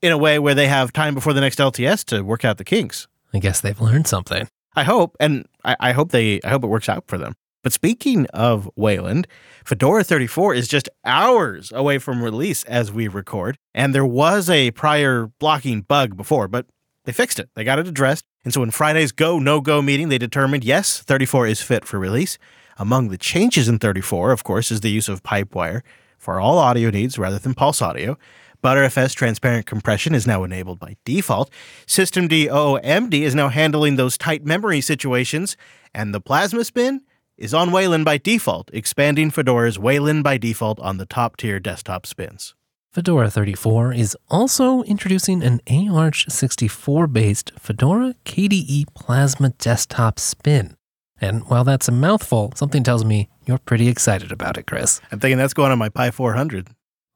in 0.00 0.12
a 0.12 0.18
way 0.18 0.38
where 0.38 0.54
they 0.54 0.68
have 0.68 0.92
time 0.92 1.14
before 1.14 1.32
the 1.32 1.40
next 1.40 1.58
LTS 1.58 2.04
to 2.06 2.22
work 2.22 2.44
out 2.44 2.58
the 2.58 2.64
kinks. 2.64 3.08
I 3.34 3.38
guess 3.38 3.60
they've 3.60 3.80
learned 3.80 4.06
something. 4.06 4.48
I 4.74 4.84
hope, 4.84 5.16
and 5.20 5.46
I, 5.64 5.76
I 5.80 5.92
hope 5.92 6.12
they, 6.12 6.40
I 6.42 6.50
hope 6.50 6.64
it 6.64 6.68
works 6.68 6.88
out 6.88 7.04
for 7.06 7.18
them. 7.18 7.34
But 7.66 7.72
speaking 7.72 8.26
of 8.26 8.70
Wayland, 8.76 9.26
Fedora 9.64 10.04
34 10.04 10.54
is 10.54 10.68
just 10.68 10.88
hours 11.04 11.72
away 11.72 11.98
from 11.98 12.22
release 12.22 12.62
as 12.62 12.92
we 12.92 13.08
record, 13.08 13.58
and 13.74 13.92
there 13.92 14.06
was 14.06 14.48
a 14.48 14.70
prior 14.70 15.32
blocking 15.40 15.80
bug 15.80 16.16
before, 16.16 16.46
but 16.46 16.66
they 17.06 17.10
fixed 17.10 17.40
it. 17.40 17.50
They 17.56 17.64
got 17.64 17.80
it 17.80 17.88
addressed. 17.88 18.24
And 18.44 18.54
so 18.54 18.62
in 18.62 18.70
Friday's 18.70 19.10
go 19.10 19.40
no 19.40 19.60
go 19.60 19.82
meeting, 19.82 20.10
they 20.10 20.16
determined 20.18 20.62
yes, 20.62 21.00
34 21.00 21.48
is 21.48 21.60
fit 21.60 21.84
for 21.84 21.98
release. 21.98 22.38
Among 22.78 23.08
the 23.08 23.18
changes 23.18 23.68
in 23.68 23.80
34, 23.80 24.30
of 24.30 24.44
course, 24.44 24.70
is 24.70 24.82
the 24.82 24.92
use 24.92 25.08
of 25.08 25.24
Pipewire 25.24 25.80
for 26.18 26.38
all 26.38 26.58
audio 26.58 26.90
needs 26.90 27.18
rather 27.18 27.40
than 27.40 27.54
Pulse 27.54 27.82
Audio. 27.82 28.16
Btrfs 28.62 29.16
transparent 29.16 29.66
compression 29.66 30.14
is 30.14 30.24
now 30.24 30.44
enabled 30.44 30.78
by 30.78 30.96
default. 31.04 31.50
Systemd 31.84 32.46
OOMD 32.46 33.12
is 33.12 33.34
now 33.34 33.48
handling 33.48 33.96
those 33.96 34.16
tight 34.16 34.44
memory 34.44 34.80
situations, 34.80 35.56
and 35.92 36.14
the 36.14 36.20
Plasma 36.20 36.62
Spin 36.62 37.00
is 37.38 37.54
on 37.54 37.70
Wayland 37.70 38.04
by 38.04 38.18
default, 38.18 38.70
expanding 38.72 39.30
Fedora's 39.30 39.78
Wayland 39.78 40.24
by 40.24 40.38
default 40.38 40.80
on 40.80 40.96
the 40.96 41.06
top 41.06 41.36
tier 41.36 41.60
desktop 41.60 42.06
spins. 42.06 42.54
Fedora 42.92 43.28
34 43.28 43.92
is 43.92 44.16
also 44.30 44.82
introducing 44.84 45.42
an 45.42 45.60
AArch64 45.66 47.12
based 47.12 47.52
Fedora 47.58 48.14
KDE 48.24 48.86
Plasma 48.94 49.50
desktop 49.50 50.18
spin. 50.18 50.76
And 51.20 51.42
while 51.50 51.64
that's 51.64 51.88
a 51.88 51.92
mouthful, 51.92 52.52
something 52.54 52.82
tells 52.82 53.04
me 53.04 53.28
you're 53.44 53.58
pretty 53.58 53.88
excited 53.88 54.32
about 54.32 54.56
it, 54.56 54.66
Chris. 54.66 55.00
I'm 55.12 55.20
thinking 55.20 55.36
that's 55.36 55.54
going 55.54 55.72
on 55.72 55.78
my 55.78 55.90
Pi 55.90 56.10
400. 56.10 56.68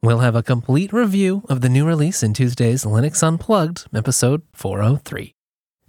We'll 0.02 0.18
have 0.18 0.34
a 0.34 0.42
complete 0.42 0.92
review 0.92 1.44
of 1.48 1.60
the 1.62 1.68
new 1.68 1.86
release 1.86 2.22
in 2.22 2.34
Tuesday's 2.34 2.84
Linux 2.84 3.22
Unplugged, 3.22 3.86
episode 3.94 4.42
403. 4.52 5.34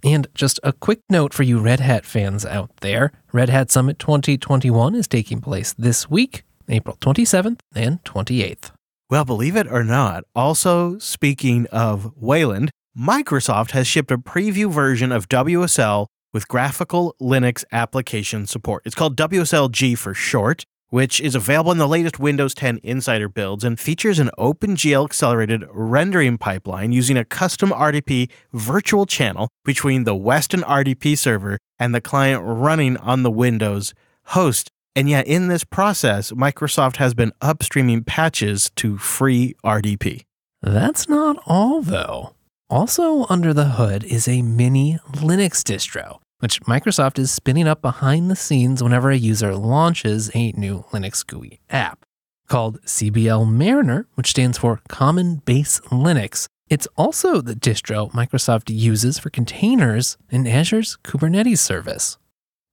And 0.04 0.26
just 0.34 0.58
a 0.64 0.72
quick 0.72 1.00
note 1.08 1.32
for 1.32 1.44
you 1.44 1.60
Red 1.60 1.80
Hat 1.80 2.04
fans 2.04 2.44
out 2.44 2.76
there 2.78 3.12
Red 3.32 3.48
Hat 3.48 3.70
Summit 3.70 3.98
2021 3.98 4.94
is 4.94 5.06
taking 5.06 5.40
place 5.40 5.72
this 5.72 6.10
week, 6.10 6.42
April 6.68 6.96
27th 7.00 7.60
and 7.74 8.02
28th. 8.04 8.72
Well, 9.08 9.24
believe 9.24 9.56
it 9.56 9.70
or 9.70 9.84
not, 9.84 10.24
also 10.34 10.98
speaking 10.98 11.66
of 11.66 12.12
Wayland, 12.16 12.70
Microsoft 12.98 13.70
has 13.72 13.86
shipped 13.86 14.10
a 14.10 14.18
preview 14.18 14.70
version 14.70 15.12
of 15.12 15.28
WSL 15.28 16.06
with 16.32 16.48
graphical 16.48 17.14
Linux 17.20 17.64
application 17.72 18.46
support. 18.46 18.82
It's 18.84 18.94
called 18.94 19.16
WSLG 19.16 19.96
for 19.96 20.14
short, 20.14 20.64
which 20.92 21.22
is 21.22 21.34
available 21.34 21.72
in 21.72 21.78
the 21.78 21.88
latest 21.88 22.18
Windows 22.18 22.52
10 22.52 22.78
Insider 22.82 23.26
builds 23.26 23.64
and 23.64 23.80
features 23.80 24.18
an 24.18 24.30
OpenGL 24.38 25.06
accelerated 25.06 25.64
rendering 25.70 26.36
pipeline 26.36 26.92
using 26.92 27.16
a 27.16 27.24
custom 27.24 27.70
RDP 27.70 28.28
virtual 28.52 29.06
channel 29.06 29.48
between 29.64 30.04
the 30.04 30.14
Weston 30.14 30.60
RDP 30.60 31.16
server 31.16 31.58
and 31.78 31.94
the 31.94 32.02
client 32.02 32.42
running 32.44 32.98
on 32.98 33.22
the 33.22 33.30
Windows 33.30 33.94
host. 34.24 34.68
And 34.94 35.08
yet, 35.08 35.26
in 35.26 35.48
this 35.48 35.64
process, 35.64 36.30
Microsoft 36.32 36.96
has 36.96 37.14
been 37.14 37.32
upstreaming 37.40 38.04
patches 38.04 38.70
to 38.76 38.98
free 38.98 39.54
RDP. 39.64 40.24
That's 40.60 41.08
not 41.08 41.42
all, 41.46 41.80
though. 41.80 42.34
Also, 42.68 43.24
under 43.30 43.54
the 43.54 43.80
hood 43.80 44.04
is 44.04 44.28
a 44.28 44.42
mini 44.42 44.98
Linux 45.14 45.62
distro 45.62 46.18
which 46.42 46.60
Microsoft 46.62 47.20
is 47.20 47.30
spinning 47.30 47.68
up 47.68 47.80
behind 47.80 48.28
the 48.28 48.34
scenes 48.34 48.82
whenever 48.82 49.10
a 49.10 49.16
user 49.16 49.54
launches 49.54 50.28
a 50.34 50.50
new 50.56 50.84
Linux 50.90 51.24
GUI 51.24 51.60
app. 51.70 52.04
Called 52.48 52.82
CBL 52.82 53.48
Mariner, 53.48 54.08
which 54.16 54.30
stands 54.30 54.58
for 54.58 54.80
Common 54.88 55.36
Base 55.36 55.78
Linux. 55.92 56.48
It's 56.68 56.88
also 56.96 57.40
the 57.40 57.54
distro 57.54 58.10
Microsoft 58.10 58.74
uses 58.74 59.20
for 59.20 59.30
containers 59.30 60.16
in 60.30 60.44
Azure's 60.48 60.98
Kubernetes 61.04 61.60
service. 61.60 62.18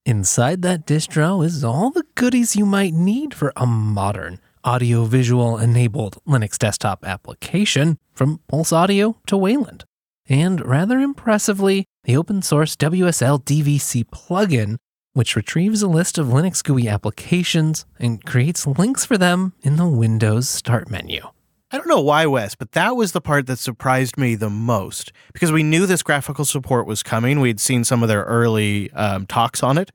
Inside 0.04 0.64
that 0.64 0.88
distro 0.88 1.46
is 1.46 1.64
all 1.64 1.92
the 1.92 2.06
goodies 2.16 2.56
you 2.56 2.66
might 2.66 2.96
need 2.96 3.36
for 3.36 3.54
a 3.56 3.68
modern, 3.68 4.40
audiovisual 4.66 5.60
enabled 5.60 6.18
Linux 6.28 6.58
desktop 6.58 7.06
application, 7.06 8.00
from 8.16 8.40
Pulse 8.48 8.74
Audio 8.74 9.18
to 9.28 9.38
Wayland. 9.38 9.86
And 10.28 10.66
rather 10.66 11.00
impressively, 11.00 11.86
the 12.04 12.16
open 12.16 12.42
source 12.42 12.76
WSL 12.76 13.44
DVC 13.44 14.06
plugin, 14.06 14.78
which 15.14 15.36
retrieves 15.36 15.82
a 15.82 15.88
list 15.88 16.18
of 16.18 16.28
Linux 16.28 16.64
GUI 16.64 16.88
applications 16.88 17.86
and 18.00 18.24
creates 18.26 18.66
links 18.66 19.06
for 19.06 19.18
them 19.18 19.54
in 19.62 19.76
the 19.76 19.88
Windows 19.88 20.48
Start 20.48 20.90
menu. 20.90 21.22
I 21.72 21.78
don't 21.78 21.88
know 21.88 22.02
why, 22.02 22.26
Wes, 22.26 22.56
but 22.56 22.72
that 22.72 22.96
was 22.96 23.12
the 23.12 23.22
part 23.22 23.46
that 23.46 23.60
surprised 23.60 24.18
me 24.18 24.34
the 24.34 24.50
most 24.50 25.12
because 25.34 25.52
we 25.52 25.62
knew 25.62 25.86
this 25.86 26.02
graphical 26.02 26.46
support 26.46 26.88
was 26.88 27.04
coming. 27.04 27.42
We'd 27.42 27.60
seen 27.60 27.84
some 27.84 28.02
of 28.02 28.10
their 28.10 28.24
early 28.24 28.92
um, 28.94 29.28
talks 29.28 29.62
on 29.62 29.78
it. 29.78 29.92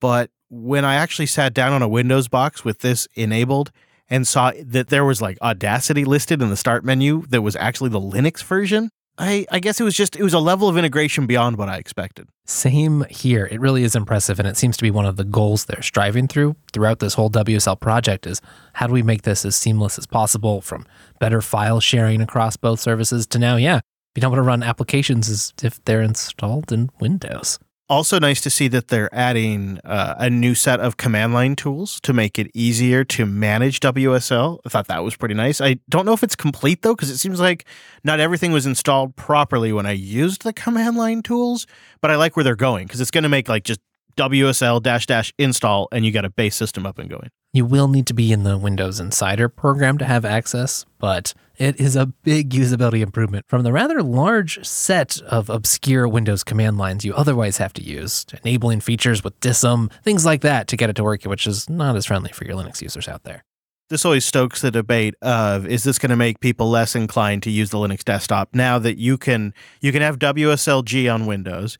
But 0.00 0.30
when 0.48 0.84
I 0.84 0.96
actually 0.96 1.26
sat 1.26 1.54
down 1.54 1.72
on 1.72 1.82
a 1.82 1.88
Windows 1.88 2.26
box 2.26 2.64
with 2.64 2.78
this 2.78 3.06
enabled 3.14 3.70
and 4.10 4.26
saw 4.26 4.52
that 4.60 4.88
there 4.88 5.04
was 5.04 5.22
like 5.22 5.40
Audacity 5.40 6.04
listed 6.04 6.42
in 6.42 6.48
the 6.50 6.56
start 6.56 6.84
menu 6.84 7.24
that 7.28 7.42
was 7.42 7.54
actually 7.54 7.90
the 7.90 8.00
Linux 8.00 8.42
version, 8.42 8.90
I, 9.18 9.46
I 9.50 9.58
guess 9.58 9.80
it 9.80 9.84
was 9.84 9.96
just 9.96 10.14
it 10.16 10.22
was 10.22 10.32
a 10.32 10.38
level 10.38 10.68
of 10.68 10.78
integration 10.78 11.26
beyond 11.26 11.58
what 11.58 11.68
I 11.68 11.76
expected. 11.76 12.28
Same 12.46 13.04
here. 13.10 13.48
It 13.50 13.60
really 13.60 13.82
is 13.82 13.96
impressive, 13.96 14.38
and 14.38 14.46
it 14.46 14.56
seems 14.56 14.76
to 14.76 14.82
be 14.82 14.92
one 14.92 15.06
of 15.06 15.16
the 15.16 15.24
goals 15.24 15.64
they're 15.64 15.82
striving 15.82 16.28
through 16.28 16.54
throughout 16.72 17.00
this 17.00 17.14
whole 17.14 17.28
WSL 17.28 17.80
project. 17.80 18.26
Is 18.26 18.40
how 18.74 18.86
do 18.86 18.92
we 18.92 19.02
make 19.02 19.22
this 19.22 19.44
as 19.44 19.56
seamless 19.56 19.98
as 19.98 20.06
possible? 20.06 20.60
From 20.60 20.86
better 21.18 21.42
file 21.42 21.80
sharing 21.80 22.20
across 22.20 22.56
both 22.56 22.78
services 22.78 23.26
to 23.28 23.38
now, 23.40 23.56
yeah, 23.56 23.80
being 24.14 24.24
able 24.24 24.36
to 24.36 24.42
run 24.42 24.62
applications 24.62 25.28
as 25.28 25.52
if 25.62 25.82
they're 25.84 26.02
installed 26.02 26.70
in 26.70 26.90
Windows. 27.00 27.58
Also, 27.90 28.18
nice 28.18 28.42
to 28.42 28.50
see 28.50 28.68
that 28.68 28.88
they're 28.88 29.12
adding 29.14 29.80
uh, 29.82 30.14
a 30.18 30.28
new 30.28 30.54
set 30.54 30.78
of 30.78 30.98
command 30.98 31.32
line 31.32 31.56
tools 31.56 32.00
to 32.02 32.12
make 32.12 32.38
it 32.38 32.50
easier 32.52 33.02
to 33.02 33.24
manage 33.24 33.80
WSL. 33.80 34.58
I 34.66 34.68
thought 34.68 34.88
that 34.88 35.02
was 35.02 35.16
pretty 35.16 35.34
nice. 35.34 35.58
I 35.58 35.78
don't 35.88 36.04
know 36.04 36.12
if 36.12 36.22
it's 36.22 36.36
complete 36.36 36.82
though, 36.82 36.94
because 36.94 37.08
it 37.08 37.16
seems 37.16 37.40
like 37.40 37.64
not 38.04 38.20
everything 38.20 38.52
was 38.52 38.66
installed 38.66 39.16
properly 39.16 39.72
when 39.72 39.86
I 39.86 39.92
used 39.92 40.42
the 40.42 40.52
command 40.52 40.96
line 40.98 41.22
tools, 41.22 41.66
but 42.02 42.10
I 42.10 42.16
like 42.16 42.36
where 42.36 42.44
they're 42.44 42.56
going 42.56 42.86
because 42.86 43.00
it's 43.00 43.10
going 43.10 43.22
to 43.22 43.30
make 43.30 43.48
like 43.48 43.64
just 43.64 43.80
WSL 44.18 44.82
dash 44.82 45.06
dash 45.06 45.32
install 45.38 45.88
and 45.90 46.04
you 46.04 46.12
got 46.12 46.26
a 46.26 46.30
base 46.30 46.56
system 46.56 46.84
up 46.84 46.98
and 46.98 47.08
going. 47.08 47.30
You 47.54 47.64
will 47.64 47.88
need 47.88 48.06
to 48.08 48.14
be 48.14 48.32
in 48.32 48.42
the 48.42 48.58
Windows 48.58 49.00
Insider 49.00 49.48
program 49.48 49.96
to 49.96 50.04
have 50.04 50.26
access, 50.26 50.84
but 50.98 51.32
it 51.58 51.80
is 51.80 51.96
a 51.96 52.06
big 52.06 52.50
usability 52.50 53.00
improvement 53.00 53.44
from 53.48 53.62
the 53.62 53.72
rather 53.72 54.02
large 54.02 54.64
set 54.64 55.20
of 55.22 55.50
obscure 55.50 56.06
Windows 56.06 56.44
command 56.44 56.78
lines 56.78 57.04
you 57.04 57.12
otherwise 57.14 57.58
have 57.58 57.72
to 57.74 57.82
use, 57.82 58.24
enabling 58.44 58.80
features 58.80 59.24
with 59.24 59.38
DISM, 59.40 59.90
things 60.04 60.24
like 60.24 60.40
that 60.42 60.68
to 60.68 60.76
get 60.76 60.88
it 60.88 60.96
to 60.96 61.04
work, 61.04 61.24
which 61.24 61.46
is 61.46 61.68
not 61.68 61.96
as 61.96 62.06
friendly 62.06 62.30
for 62.30 62.44
your 62.44 62.54
Linux 62.54 62.80
users 62.80 63.08
out 63.08 63.24
there. 63.24 63.44
This 63.90 64.04
always 64.04 64.24
stokes 64.24 64.60
the 64.60 64.70
debate 64.70 65.14
of 65.22 65.66
is 65.66 65.82
this 65.82 65.98
going 65.98 66.10
to 66.10 66.16
make 66.16 66.40
people 66.40 66.70
less 66.70 66.94
inclined 66.94 67.42
to 67.44 67.50
use 67.50 67.70
the 67.70 67.78
Linux 67.78 68.04
desktop 68.04 68.50
now 68.54 68.78
that 68.78 68.98
you 68.98 69.18
can 69.18 69.54
you 69.80 69.92
can 69.92 70.02
have 70.02 70.18
WSLG 70.18 71.12
on 71.12 71.26
Windows, 71.26 71.78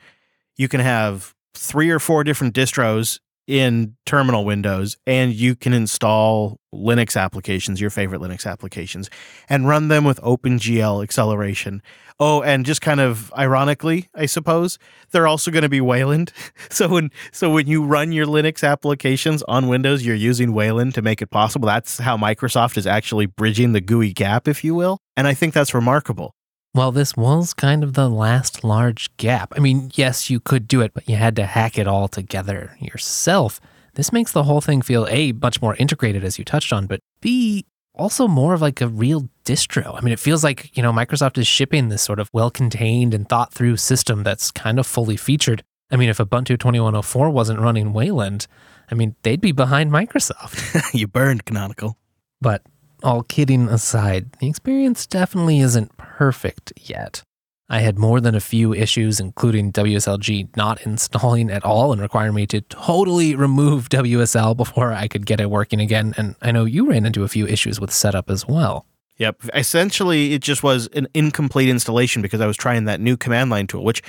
you 0.57 0.69
can 0.69 0.81
have 0.81 1.35
three 1.55 1.91
or 1.91 1.99
four 1.99 2.25
different 2.25 2.55
distros 2.55 3.21
in 3.49 3.97
terminal 4.05 4.45
windows 4.45 4.99
and 5.07 5.33
you 5.33 5.57
can 5.57 5.73
install 5.73 6.61
Linux 6.73 7.19
applications, 7.19 7.81
your 7.81 7.89
favorite 7.89 8.21
Linux 8.21 8.47
applications, 8.47 9.09
and 9.49 9.67
run 9.67 9.89
them 9.89 10.05
with 10.05 10.21
OpenGL 10.21 11.03
acceleration. 11.03 11.83
Oh, 12.21 12.43
and 12.43 12.67
just 12.67 12.83
kind 12.83 13.01
of 13.01 13.33
ironically, 13.33 14.09
I 14.15 14.27
suppose, 14.27 14.79
they're 15.13 15.27
also 15.27 15.51
going 15.51 15.63
to 15.63 15.69
be 15.69 15.81
Wayland. 15.81 16.33
So 16.71 16.87
when 16.89 17.11
so 17.33 17.51
when 17.51 17.67
you 17.67 17.83
run 17.83 18.13
your 18.13 18.27
Linux 18.27 18.63
applications 18.63 19.43
on 19.45 19.69
Windows, 19.69 20.05
you're 20.05 20.15
using 20.15 20.53
Wayland 20.53 20.95
to 20.95 21.03
make 21.03 21.23
it 21.23 21.31
possible. 21.31 21.67
That's 21.67 21.99
how 21.99 22.17
Microsoft 22.17 22.77
is 22.77 22.87
actually 22.87 23.27
bridging 23.27 23.73
the 23.73 23.81
GUI 23.81 24.13
gap, 24.13 24.47
if 24.47 24.63
you 24.63 24.75
will. 24.75 24.99
And 25.17 25.27
I 25.27 25.35
think 25.35 25.55
that's 25.55 25.73
remarkable. 25.73 26.35
Well, 26.75 26.93
this 26.93 27.17
was 27.17 27.55
kind 27.55 27.83
of 27.83 27.95
the 27.95 28.09
last 28.09 28.63
large 28.63 29.15
gap. 29.17 29.53
I 29.57 29.61
mean, 29.61 29.91
yes, 29.95 30.31
you 30.31 30.39
could 30.39 30.69
do 30.69 30.81
it, 30.81 30.93
but 30.95 31.09
you 31.09 31.17
had 31.17 31.35
to 31.37 31.47
hack 31.47 31.79
it 31.79 31.89
all 31.89 32.09
together 32.09 32.77
yourself. 32.79 33.61
This 33.95 34.13
makes 34.13 34.33
the 34.33 34.45
whole 34.45 34.61
thing 34.61 34.83
feel 34.83 35.07
A, 35.11 35.33
much 35.33 35.61
more 35.61 35.75
integrated, 35.77 36.25
as 36.25 36.39
you 36.39 36.45
touched 36.45 36.73
on, 36.73 36.87
but 36.87 37.01
B, 37.21 37.67
also 37.95 38.29
more 38.29 38.55
of 38.55 38.63
like 38.63 38.81
a 38.81 38.87
real 38.87 39.29
distro. 39.45 39.97
I 39.97 40.01
mean, 40.03 40.13
it 40.13 40.21
feels 40.21 40.45
like, 40.45 40.77
you 40.77 40.83
know, 40.83 40.93
Microsoft 40.93 41.37
is 41.37 41.47
shipping 41.47 41.89
this 41.89 42.03
sort 42.03 42.21
of 42.21 42.31
well 42.33 42.51
contained 42.51 43.13
and 43.13 43.29
thought 43.29 43.53
through 43.53 43.77
system 43.79 44.23
that's 44.23 44.51
kind 44.51 44.79
of 44.79 44.87
fully 44.87 45.17
featured. 45.17 45.65
I 45.91 45.97
mean, 45.97 46.09
if 46.09 46.19
Ubuntu 46.19 46.59
2104 46.59 47.31
wasn't 47.31 47.61
running 47.61 47.93
Wayland, 47.93 48.47
I 48.91 48.95
mean, 48.95 49.17
they'd 49.23 49.41
be 49.41 49.53
behind 49.53 49.91
Microsoft. 49.91 50.95
you 50.95 51.07
burned 51.07 51.45
Canonical. 51.45 51.99
But 52.41 52.63
all 53.03 53.23
kidding 53.23 53.69
aside, 53.69 54.33
the 54.41 54.49
experience 54.49 55.07
definitely 55.07 55.61
isn't 55.61 55.97
perfect 55.97 56.73
yet. 56.77 57.23
I 57.71 57.81
had 57.81 57.99
more 57.99 58.21
than 58.21 58.35
a 58.35 58.41
few 58.41 58.73
issues, 58.73 59.21
including 59.21 59.73
WSLG 59.73 60.57
not 60.57 60.81
installing 60.87 61.51
at 61.51 61.65
all 61.65 61.93
and 61.93 62.01
requiring 62.01 62.35
me 62.35 62.47
to 62.49 62.61
totally 62.63 63.35
remove 63.35 63.89
WSL 63.91 64.57
before 64.57 64.93
I 64.93 65.07
could 65.09 65.27
get 65.27 65.41
it 65.41 65.51
working 65.51 65.81
again. 65.81 66.15
And 66.17 66.35
I 66.41 66.53
know 66.53 66.65
you 66.65 66.89
ran 66.89 67.07
into 67.07 67.25
a 67.25 67.29
few 67.29 67.47
issues 67.47 67.81
with 67.81 67.93
setup 67.93 68.31
as 68.31 68.47
well. 68.47 68.87
Yep. 69.19 69.43
Essentially, 69.55 70.33
it 70.33 70.43
just 70.43 70.63
was 70.63 70.87
an 70.89 71.09
incomplete 71.13 71.69
installation 71.69 72.23
because 72.23 72.41
I 72.41 72.47
was 72.47 72.57
trying 72.57 72.85
that 72.85 73.01
new 73.01 73.17
command 73.17 73.51
line 73.51 73.67
tool, 73.67 73.83
which, 73.83 74.01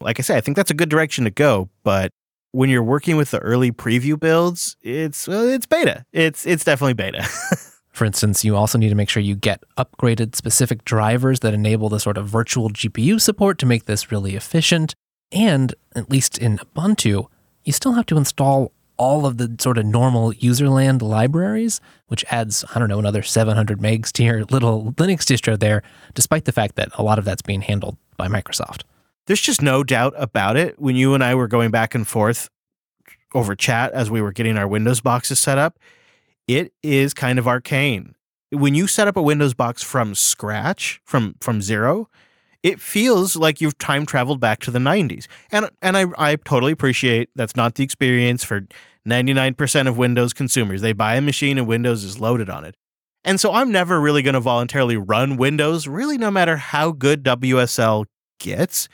like 0.00 0.20
I 0.20 0.22
say, 0.22 0.36
I 0.36 0.40
think 0.40 0.56
that's 0.56 0.70
a 0.70 0.74
good 0.74 0.88
direction 0.88 1.24
to 1.24 1.30
go. 1.30 1.68
But 1.82 2.12
when 2.52 2.70
you're 2.70 2.82
working 2.82 3.16
with 3.16 3.32
the 3.32 3.40
early 3.40 3.72
preview 3.72 4.18
builds, 4.18 4.76
it's 4.80 5.26
well, 5.26 5.48
it's 5.48 5.66
beta. 5.66 6.04
It's 6.12 6.46
it's 6.46 6.64
definitely 6.64 6.94
beta. 6.94 7.26
For 7.92 8.06
instance, 8.06 8.44
you 8.44 8.56
also 8.56 8.78
need 8.78 8.88
to 8.88 8.94
make 8.94 9.10
sure 9.10 9.22
you 9.22 9.36
get 9.36 9.62
upgraded 9.76 10.34
specific 10.34 10.84
drivers 10.84 11.40
that 11.40 11.52
enable 11.52 11.88
the 11.88 12.00
sort 12.00 12.16
of 12.16 12.26
virtual 12.26 12.70
GPU 12.70 13.20
support 13.20 13.58
to 13.58 13.66
make 13.66 13.84
this 13.84 14.10
really 14.10 14.34
efficient. 14.34 14.94
And 15.30 15.74
at 15.94 16.10
least 16.10 16.38
in 16.38 16.58
Ubuntu, 16.58 17.26
you 17.64 17.72
still 17.72 17.92
have 17.92 18.06
to 18.06 18.16
install 18.16 18.72
all 18.96 19.26
of 19.26 19.36
the 19.36 19.54
sort 19.58 19.78
of 19.78 19.84
normal 19.84 20.32
userland 20.32 21.02
libraries, 21.02 21.80
which 22.06 22.24
adds, 22.30 22.64
I 22.74 22.78
don't 22.78 22.88
know, 22.88 22.98
another 22.98 23.22
700 23.22 23.78
megs 23.78 24.12
to 24.12 24.22
your 24.22 24.44
little 24.44 24.92
Linux 24.92 25.24
distro 25.24 25.58
there, 25.58 25.82
despite 26.14 26.44
the 26.44 26.52
fact 26.52 26.76
that 26.76 26.90
a 26.96 27.02
lot 27.02 27.18
of 27.18 27.24
that's 27.24 27.42
being 27.42 27.62
handled 27.62 27.96
by 28.16 28.28
Microsoft. 28.28 28.82
There's 29.26 29.40
just 29.40 29.62
no 29.62 29.84
doubt 29.84 30.14
about 30.16 30.56
it. 30.56 30.78
When 30.80 30.96
you 30.96 31.14
and 31.14 31.22
I 31.22 31.34
were 31.34 31.48
going 31.48 31.70
back 31.70 31.94
and 31.94 32.06
forth 32.06 32.48
over 33.34 33.54
chat 33.54 33.92
as 33.92 34.10
we 34.10 34.20
were 34.20 34.32
getting 34.32 34.56
our 34.56 34.68
Windows 34.68 35.00
boxes 35.00 35.38
set 35.38 35.58
up, 35.58 35.78
it 36.56 36.72
is 36.82 37.14
kind 37.14 37.38
of 37.38 37.46
arcane. 37.46 38.14
When 38.50 38.74
you 38.74 38.86
set 38.86 39.08
up 39.08 39.16
a 39.16 39.22
Windows 39.22 39.54
box 39.54 39.82
from 39.82 40.14
scratch, 40.14 41.00
from 41.04 41.36
from 41.40 41.62
zero, 41.62 42.08
it 42.62 42.80
feels 42.80 43.34
like 43.34 43.60
you've 43.60 43.78
time 43.78 44.06
traveled 44.06 44.40
back 44.40 44.60
to 44.60 44.70
the 44.70 44.78
90s. 44.78 45.26
And 45.50 45.70
and 45.80 45.96
I 45.96 46.06
I 46.16 46.36
totally 46.36 46.72
appreciate 46.72 47.30
that's 47.34 47.56
not 47.56 47.74
the 47.76 47.84
experience 47.84 48.44
for 48.44 48.66
99% 49.06 49.88
of 49.88 49.98
Windows 49.98 50.32
consumers. 50.32 50.80
They 50.80 50.92
buy 50.92 51.16
a 51.16 51.20
machine 51.20 51.58
and 51.58 51.66
Windows 51.66 52.04
is 52.04 52.20
loaded 52.20 52.48
on 52.48 52.64
it. 52.64 52.76
And 53.24 53.40
so 53.40 53.52
I'm 53.52 53.70
never 53.70 54.00
really 54.00 54.22
going 54.22 54.34
to 54.34 54.40
voluntarily 54.40 54.96
run 54.96 55.36
Windows, 55.36 55.86
really 55.86 56.18
no 56.18 56.30
matter 56.30 56.56
how 56.56 56.92
good 56.92 57.22
WSL 57.22 58.06
gets. 58.38 58.88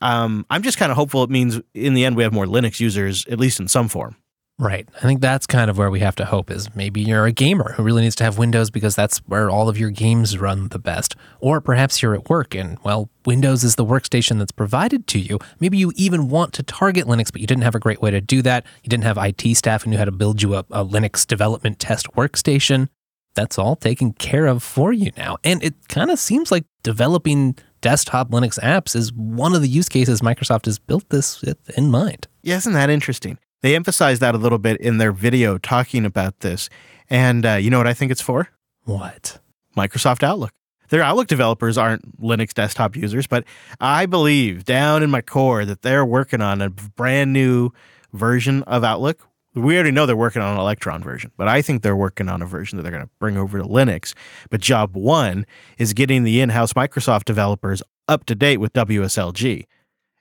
Um, 0.00 0.44
I'm 0.50 0.62
just 0.62 0.78
kind 0.78 0.92
of 0.92 0.96
hopeful 0.96 1.22
it 1.22 1.30
means 1.30 1.60
in 1.74 1.94
the 1.94 2.04
end 2.04 2.16
we 2.16 2.22
have 2.22 2.32
more 2.32 2.44
Linux 2.44 2.80
users, 2.80 3.26
at 3.26 3.38
least 3.38 3.58
in 3.58 3.68
some 3.68 3.88
form. 3.88 4.16
Right. 4.58 4.88
I 4.96 5.00
think 5.00 5.20
that's 5.20 5.46
kind 5.46 5.68
of 5.68 5.76
where 5.76 5.90
we 5.90 6.00
have 6.00 6.16
to 6.16 6.24
hope 6.24 6.50
is 6.50 6.74
maybe 6.74 7.02
you're 7.02 7.26
a 7.26 7.32
gamer 7.32 7.72
who 7.72 7.82
really 7.82 8.00
needs 8.00 8.14
to 8.16 8.24
have 8.24 8.38
Windows 8.38 8.70
because 8.70 8.94
that's 8.94 9.18
where 9.26 9.50
all 9.50 9.68
of 9.68 9.78
your 9.78 9.90
games 9.90 10.38
run 10.38 10.68
the 10.68 10.78
best. 10.78 11.14
Or 11.40 11.60
perhaps 11.60 12.00
you're 12.00 12.14
at 12.14 12.30
work 12.30 12.54
and, 12.54 12.78
well, 12.82 13.10
Windows 13.26 13.64
is 13.64 13.74
the 13.74 13.84
workstation 13.84 14.38
that's 14.38 14.52
provided 14.52 15.06
to 15.08 15.18
you. 15.18 15.38
Maybe 15.60 15.76
you 15.76 15.92
even 15.96 16.30
want 16.30 16.54
to 16.54 16.62
target 16.62 17.04
Linux, 17.06 17.30
but 17.30 17.42
you 17.42 17.46
didn't 17.46 17.64
have 17.64 17.74
a 17.74 17.78
great 17.78 18.00
way 18.00 18.10
to 18.10 18.20
do 18.22 18.40
that. 18.42 18.64
You 18.82 18.88
didn't 18.88 19.04
have 19.04 19.18
IT 19.18 19.56
staff 19.56 19.82
who 19.82 19.90
knew 19.90 19.98
how 19.98 20.06
to 20.06 20.12
build 20.12 20.40
you 20.40 20.54
a, 20.54 20.60
a 20.70 20.82
Linux 20.82 21.26
development 21.26 21.78
test 21.78 22.10
workstation. 22.14 22.88
That's 23.34 23.58
all 23.58 23.76
taken 23.76 24.14
care 24.14 24.46
of 24.46 24.62
for 24.62 24.90
you 24.90 25.10
now. 25.18 25.36
And 25.44 25.62
it 25.62 25.74
kind 25.90 26.10
of 26.10 26.18
seems 26.18 26.50
like 26.50 26.64
developing 26.82 27.56
desktop 27.82 28.30
Linux 28.30 28.58
apps 28.60 28.96
is 28.96 29.12
one 29.12 29.54
of 29.54 29.60
the 29.60 29.68
use 29.68 29.90
cases 29.90 30.22
Microsoft 30.22 30.64
has 30.64 30.78
built 30.78 31.06
this 31.10 31.42
in 31.76 31.90
mind. 31.90 32.26
Yeah, 32.42 32.56
isn't 32.56 32.72
that 32.72 32.88
interesting? 32.88 33.36
They 33.66 33.74
emphasize 33.74 34.20
that 34.20 34.36
a 34.36 34.38
little 34.38 34.60
bit 34.60 34.80
in 34.80 34.98
their 34.98 35.10
video 35.10 35.58
talking 35.58 36.04
about 36.04 36.38
this. 36.38 36.70
And 37.10 37.44
uh, 37.44 37.54
you 37.54 37.68
know 37.68 37.78
what 37.78 37.88
I 37.88 37.94
think 37.94 38.12
it's 38.12 38.20
for? 38.20 38.48
What? 38.84 39.40
Microsoft 39.76 40.22
Outlook. 40.22 40.52
Their 40.90 41.02
Outlook 41.02 41.26
developers 41.26 41.76
aren't 41.76 42.22
Linux 42.22 42.54
desktop 42.54 42.94
users, 42.94 43.26
but 43.26 43.42
I 43.80 44.06
believe 44.06 44.64
down 44.64 45.02
in 45.02 45.10
my 45.10 45.20
core 45.20 45.64
that 45.64 45.82
they're 45.82 46.04
working 46.04 46.40
on 46.40 46.62
a 46.62 46.70
brand 46.70 47.32
new 47.32 47.70
version 48.12 48.62
of 48.68 48.84
Outlook. 48.84 49.26
We 49.56 49.74
already 49.74 49.90
know 49.90 50.06
they're 50.06 50.14
working 50.14 50.42
on 50.42 50.54
an 50.54 50.60
Electron 50.60 51.02
version, 51.02 51.32
but 51.36 51.48
I 51.48 51.60
think 51.60 51.82
they're 51.82 51.96
working 51.96 52.28
on 52.28 52.42
a 52.42 52.46
version 52.46 52.76
that 52.76 52.84
they're 52.84 52.92
going 52.92 53.02
to 53.02 53.10
bring 53.18 53.36
over 53.36 53.58
to 53.58 53.64
Linux. 53.64 54.14
But 54.48 54.60
job 54.60 54.94
one 54.94 55.44
is 55.76 55.92
getting 55.92 56.22
the 56.22 56.40
in 56.40 56.50
house 56.50 56.74
Microsoft 56.74 57.24
developers 57.24 57.82
up 58.06 58.26
to 58.26 58.36
date 58.36 58.58
with 58.58 58.72
WSLG. 58.74 59.66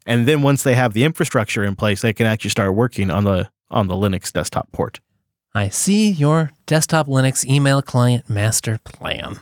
And 0.05 0.27
then 0.27 0.41
once 0.41 0.63
they 0.63 0.75
have 0.75 0.93
the 0.93 1.03
infrastructure 1.03 1.63
in 1.63 1.75
place, 1.75 2.01
they 2.01 2.13
can 2.13 2.27
actually 2.27 2.51
start 2.51 2.75
working 2.75 3.09
on 3.09 3.23
the 3.23 3.49
on 3.71 3.87
the 3.87 3.95
Linux 3.95 4.31
desktop 4.31 4.71
port. 4.71 4.99
I 5.53 5.69
see 5.69 6.09
your 6.11 6.51
desktop 6.65 7.07
Linux 7.07 7.45
email 7.45 7.81
client 7.81 8.29
master 8.29 8.77
plan. 8.83 9.39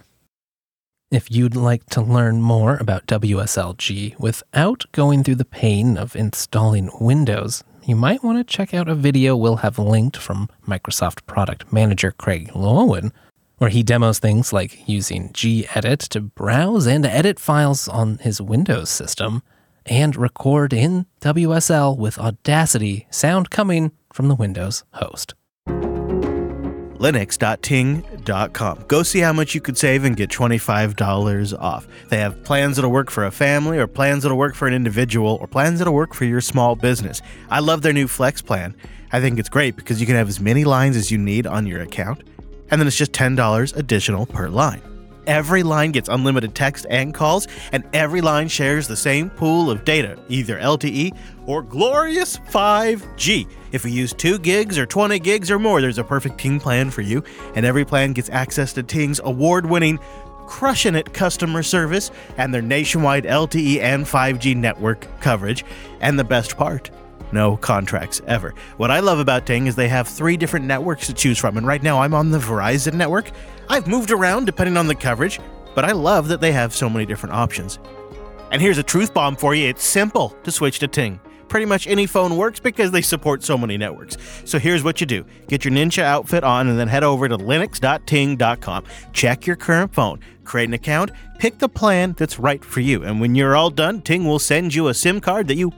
If 1.12 1.30
you'd 1.30 1.56
like 1.56 1.86
to 1.88 2.02
learn 2.02 2.42
more 2.42 2.78
about 2.78 3.06
WSLG 3.08 4.18
without 4.20 4.86
going 4.92 5.24
through 5.24 5.36
the 5.36 5.46
pain 5.46 5.98
of 5.98 6.16
installing 6.16 6.90
Windows, 7.00 7.64
you 7.86 7.96
might 7.96 8.24
want 8.24 8.38
to 8.38 8.44
check 8.44 8.74
out 8.74 8.88
a 8.88 8.96
video 8.96 9.36
we'll 9.36 9.58
have 9.58 9.78
linked 9.78 10.18
from 10.18 10.50
Microsoft 10.68 11.26
Product 11.26 11.72
Manager 11.72 12.12
Craig 12.12 12.50
Loewen, 12.54 13.12
where 13.58 13.70
he 13.70 13.84
demos 13.84 14.20
things 14.20 14.54
like 14.54 14.88
using 14.88 15.30
gedit 15.30 16.08
to 16.10 16.22
browse 16.22 16.88
and 16.88 17.06
edit 17.06 17.40
files 17.40 17.88
on 17.88 18.18
his 18.20 18.42
Windows 18.42 18.90
system 18.90 19.44
and 19.86 20.16
record 20.16 20.74
in 20.74 21.06
WSL 21.22 21.98
with 21.98 22.18
Audacity, 22.18 23.08
sound 23.10 23.50
coming 23.50 23.92
from 24.12 24.28
the 24.28 24.36
Windows 24.36 24.84
host. 24.94 25.34
Linux.ting.com. 27.04 28.86
Go 28.88 29.04
see 29.04 29.20
how 29.20 29.34
much 29.34 29.54
you 29.54 29.60
could 29.60 29.78
save 29.78 30.06
and 30.06 30.16
get 30.16 30.30
$25 30.30 31.60
off. 31.60 31.86
They 32.08 32.18
have 32.18 32.42
plans 32.46 32.78
that'll 32.78 32.92
work 32.92 33.12
for 33.12 33.26
a 33.26 33.32
family, 33.32 33.78
or 33.78 33.88
plans 33.88 34.24
that'll 34.24 34.38
work 34.38 34.56
for 34.56 34.70
an 34.70 34.74
individual, 34.74 35.38
or 35.42 35.48
plans 35.48 35.80
that'll 35.80 35.94
work 35.94 36.14
for 36.14 36.24
your 36.24 36.40
small 36.40 36.76
business. 36.76 37.22
I 37.50 37.60
love 37.60 37.82
their 37.82 37.92
new 37.92 38.08
Flex 38.08 38.42
plan. 38.42 38.74
I 39.12 39.20
think 39.20 39.38
it's 39.38 39.50
great 39.50 39.76
because 39.76 40.00
you 40.00 40.08
can 40.08 40.16
have 40.16 40.30
as 40.30 40.40
many 40.40 40.64
lines 40.64 40.96
as 40.96 41.12
you 41.12 41.18
need 41.18 41.46
on 41.46 41.68
your 41.68 41.82
account, 41.82 42.24
and 42.72 42.80
then 42.80 42.88
it's 42.88 42.98
just 42.98 43.12
$10 43.12 43.76
additional 43.76 44.26
per 44.26 44.48
line. 44.48 44.82
Every 45.28 45.64
line 45.64 45.92
gets 45.92 46.10
unlimited 46.10 46.54
text 46.56 46.86
and 46.90 47.14
calls, 47.14 47.48
and 47.72 47.84
every 47.94 48.22
line 48.22 48.48
shares 48.48 48.88
the 48.88 48.96
same 48.96 49.30
pool 49.30 49.72
of 49.72 49.86
data, 49.86 50.20
either 50.30 50.58
LTE 50.60 51.18
or 51.46 51.62
glorious 51.62 52.38
5G. 52.38 53.48
If 53.72 53.86
you 53.86 53.92
use 53.92 54.14
2 54.14 54.40
gigs 54.40 54.78
or 54.78 54.86
20 54.86 55.20
gigs 55.20 55.50
or 55.50 55.60
more, 55.60 55.82
there's 55.82 55.98
a 55.98 56.04
perfect 56.04 56.38
Ting 56.38 56.60
plan 56.60 56.90
for 56.90 57.02
you, 57.02 57.24
and 57.56 57.66
every 57.66 57.86
plan 57.86 58.14
gets 58.14 58.30
access 58.30 58.74
to 58.74 58.84
Ting's 58.84 59.20
award 59.24 59.66
winning 59.66 60.00
crushing 60.46 60.96
it 60.96 61.14
customer 61.14 61.64
service 61.64 62.12
and 62.38 62.54
their 62.54 62.62
nationwide 62.62 63.24
LTE 63.24 63.80
and 63.80 64.06
5G 64.06 64.56
network 64.56 65.08
coverage. 65.20 65.64
And 66.02 66.20
the 66.20 66.24
best 66.24 66.58
part, 66.58 66.92
no 67.34 67.58
contracts 67.58 68.22
ever. 68.28 68.54
What 68.78 68.92
I 68.92 69.00
love 69.00 69.20
about 69.20 69.46
Ting 69.46 69.68
is 69.68 69.76
they 69.76 69.90
have 69.90 70.08
three 70.08 70.38
different 70.38 70.66
networks 70.66 71.08
to 71.08 71.14
choose 71.14 71.38
from, 71.38 71.58
and 71.58 71.68
right 71.68 71.84
now 71.84 72.02
I'm 72.02 72.14
on 72.14 72.32
the 72.32 72.40
Verizon 72.40 72.94
network. 72.94 73.32
I've 73.70 73.88
moved 73.88 74.12
around 74.12 74.46
depending 74.46 74.78
on 74.78 74.88
the 74.88 74.96
coverage, 74.96 75.40
but 75.76 75.84
I 75.84 75.92
love 75.92 76.28
that 76.30 76.40
they 76.40 76.52
have 76.52 76.74
so 76.74 76.90
many 76.90 77.06
different 77.06 77.36
options. 77.36 77.80
And 78.52 78.62
here's 78.62 78.78
a 78.78 78.84
truth 78.84 79.14
bomb 79.14 79.36
for 79.36 79.56
you 79.56 79.68
it's 79.68 79.84
simple 79.84 80.30
to 80.44 80.52
switch 80.52 80.80
to 80.80 80.88
Ting. 80.88 81.20
Pretty 81.48 81.66
much 81.66 81.86
any 81.88 82.08
phone 82.08 82.36
works 82.38 82.60
because 82.60 82.92
they 82.92 83.02
support 83.02 83.44
so 83.44 83.58
many 83.58 83.78
networks. 83.78 84.18
So 84.46 84.58
here's 84.58 84.84
what 84.84 85.02
you 85.02 85.08
do 85.08 85.26
get 85.48 85.66
your 85.66 85.74
Ninja 85.74 86.04
outfit 86.04 86.44
on 86.44 86.68
and 86.68 86.80
then 86.80 86.88
head 86.88 87.04
over 87.04 87.28
to 87.28 87.38
linux.ting.com. 87.38 88.86
Check 89.12 89.46
your 89.46 89.56
current 89.56 89.94
phone, 89.94 90.20
create 90.44 90.68
an 90.68 90.74
account, 90.74 91.12
pick 91.40 91.60
the 91.60 91.70
plan 91.70 92.14
that's 92.18 92.40
right 92.40 92.64
for 92.64 92.80
you. 92.80 93.04
And 93.04 93.20
when 93.20 93.36
you're 93.36 93.56
all 93.56 93.70
done, 93.70 94.02
Ting 94.02 94.26
will 94.26 94.40
send 94.40 94.74
you 94.74 94.88
a 94.88 94.94
SIM 94.94 95.20
card 95.20 95.48
that 95.48 95.56
you 95.56 95.72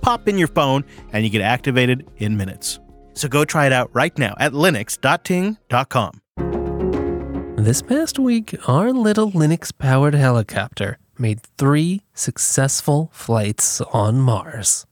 pop 0.00 0.28
in 0.28 0.38
your 0.38 0.48
phone 0.48 0.84
and 1.12 1.24
you 1.24 1.30
get 1.30 1.42
activated 1.42 2.08
in 2.18 2.36
minutes. 2.36 2.78
So 3.14 3.28
go 3.28 3.44
try 3.44 3.66
it 3.66 3.72
out 3.72 3.90
right 3.92 4.16
now 4.18 4.34
at 4.38 4.52
linux.ting.com. 4.52 6.20
This 7.56 7.82
past 7.82 8.18
week, 8.18 8.56
our 8.66 8.90
little 8.92 9.30
Linux 9.32 9.76
powered 9.76 10.14
helicopter 10.14 10.98
made 11.18 11.42
three 11.58 12.00
successful 12.14 13.10
flights 13.12 13.82
on 13.92 14.18
Mars. 14.20 14.86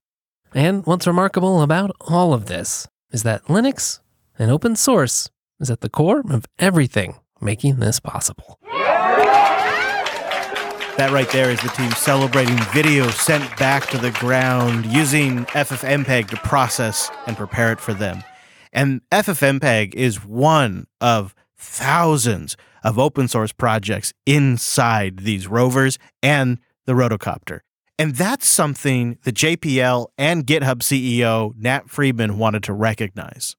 And 0.54 0.84
what's 0.86 1.06
remarkable 1.06 1.62
about 1.62 1.96
all 2.00 2.34
of 2.34 2.46
this 2.46 2.86
is 3.10 3.22
that 3.22 3.44
Linux 3.44 4.00
and 4.38 4.50
open 4.50 4.76
source 4.76 5.30
is 5.60 5.70
at 5.70 5.80
the 5.80 5.88
core 5.88 6.22
of 6.30 6.44
everything 6.58 7.14
making 7.40 7.76
this 7.76 8.00
possible. 8.00 8.58
That 10.98 11.12
right 11.12 11.30
there 11.30 11.48
is 11.48 11.60
the 11.60 11.68
team 11.68 11.92
celebrating 11.92 12.58
video 12.74 13.08
sent 13.10 13.56
back 13.56 13.86
to 13.90 13.98
the 13.98 14.10
ground 14.10 14.84
using 14.84 15.44
FFmpeg 15.44 16.28
to 16.30 16.36
process 16.38 17.08
and 17.28 17.36
prepare 17.36 17.70
it 17.70 17.78
for 17.78 17.94
them. 17.94 18.24
And 18.72 19.00
FFmpeg 19.12 19.94
is 19.94 20.24
one 20.24 20.88
of 21.00 21.36
thousands 21.56 22.56
of 22.82 22.98
open 22.98 23.28
source 23.28 23.52
projects 23.52 24.12
inside 24.26 25.20
these 25.20 25.46
rovers 25.46 26.00
and 26.20 26.58
the 26.86 26.94
rotocopter. 26.94 27.60
And 27.96 28.16
that's 28.16 28.48
something 28.48 29.18
the 29.22 29.32
JPL 29.32 30.08
and 30.18 30.48
GitHub 30.48 30.80
CEO 30.80 31.52
Nat 31.56 31.88
Friedman 31.88 32.38
wanted 32.38 32.64
to 32.64 32.72
recognize. 32.72 33.54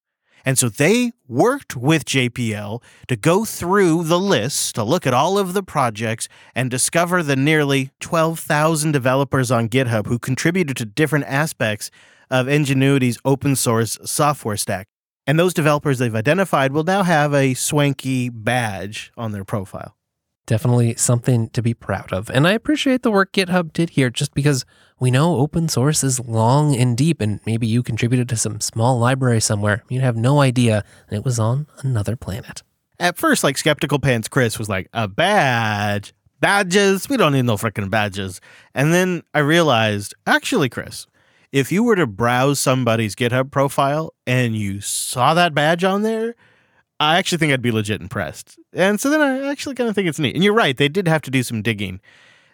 And 0.45 0.57
so 0.57 0.69
they 0.69 1.11
worked 1.27 1.75
with 1.75 2.05
JPL 2.05 2.81
to 3.07 3.15
go 3.15 3.45
through 3.45 4.03
the 4.03 4.19
list 4.19 4.75
to 4.75 4.83
look 4.83 5.05
at 5.05 5.13
all 5.13 5.37
of 5.37 5.53
the 5.53 5.63
projects 5.63 6.27
and 6.55 6.71
discover 6.71 7.21
the 7.21 7.35
nearly 7.35 7.91
12,000 7.99 8.91
developers 8.91 9.51
on 9.51 9.69
GitHub 9.69 10.07
who 10.07 10.19
contributed 10.19 10.77
to 10.77 10.85
different 10.85 11.25
aspects 11.25 11.91
of 12.29 12.47
Ingenuity's 12.47 13.19
open 13.25 13.55
source 13.55 13.97
software 14.05 14.57
stack. 14.57 14.87
And 15.27 15.37
those 15.37 15.53
developers 15.53 15.99
they've 15.99 16.15
identified 16.15 16.71
will 16.71 16.83
now 16.83 17.03
have 17.03 17.33
a 17.33 17.53
swanky 17.53 18.29
badge 18.29 19.11
on 19.15 19.31
their 19.31 19.45
profile 19.45 19.95
definitely 20.49 20.95
something 20.95 21.47
to 21.49 21.61
be 21.61 21.75
proud 21.75 22.11
of. 22.11 22.29
And 22.31 22.47
I 22.47 22.53
appreciate 22.53 23.03
the 23.03 23.11
work 23.11 23.31
GitHub 23.33 23.71
did 23.71 23.91
here 23.91 24.09
just 24.09 24.33
because 24.33 24.65
we 24.99 25.11
know 25.11 25.37
open 25.37 25.69
source 25.69 26.03
is 26.03 26.19
long 26.19 26.75
and 26.75 26.97
deep, 26.97 27.21
and 27.21 27.39
maybe 27.45 27.67
you 27.67 27.83
contributed 27.83 28.27
to 28.29 28.35
some 28.35 28.59
small 28.59 28.97
library 28.97 29.41
somewhere. 29.41 29.83
You'd 29.89 30.01
have 30.01 30.17
no 30.17 30.41
idea, 30.41 30.83
it 31.11 31.23
was 31.23 31.37
on 31.39 31.67
another 31.83 32.15
planet. 32.15 32.63
At 32.99 33.15
first, 33.15 33.43
like 33.43 33.59
Skeptical 33.59 33.99
Pants 33.99 34.27
Chris 34.27 34.57
was 34.57 34.67
like, 34.67 34.89
a 34.91 35.07
badge? 35.07 36.13
Badges? 36.39 37.07
We 37.07 37.17
don't 37.17 37.33
need 37.33 37.45
no 37.45 37.55
freaking 37.55 37.91
badges. 37.91 38.41
And 38.73 38.91
then 38.91 39.21
I 39.35 39.39
realized, 39.39 40.15
actually, 40.25 40.67
Chris, 40.67 41.05
if 41.51 41.71
you 41.71 41.83
were 41.83 41.95
to 41.95 42.07
browse 42.07 42.59
somebody's 42.59 43.15
GitHub 43.15 43.51
profile 43.51 44.15
and 44.25 44.55
you 44.55 44.81
saw 44.81 45.35
that 45.35 45.53
badge 45.53 45.83
on 45.83 46.01
there, 46.01 46.35
I 46.99 47.17
actually 47.17 47.37
think 47.37 47.53
I'd 47.53 47.61
be 47.61 47.71
legit 47.71 48.01
impressed. 48.01 48.59
And 48.73 48.99
so 48.99 49.09
then 49.09 49.21
I 49.21 49.49
actually 49.49 49.75
kind 49.75 49.89
of 49.89 49.95
think 49.95 50.07
it's 50.07 50.19
neat. 50.19 50.35
And 50.35 50.43
you're 50.43 50.53
right, 50.53 50.75
they 50.75 50.89
did 50.89 51.07
have 51.07 51.21
to 51.23 51.31
do 51.31 51.43
some 51.43 51.61
digging. 51.61 52.01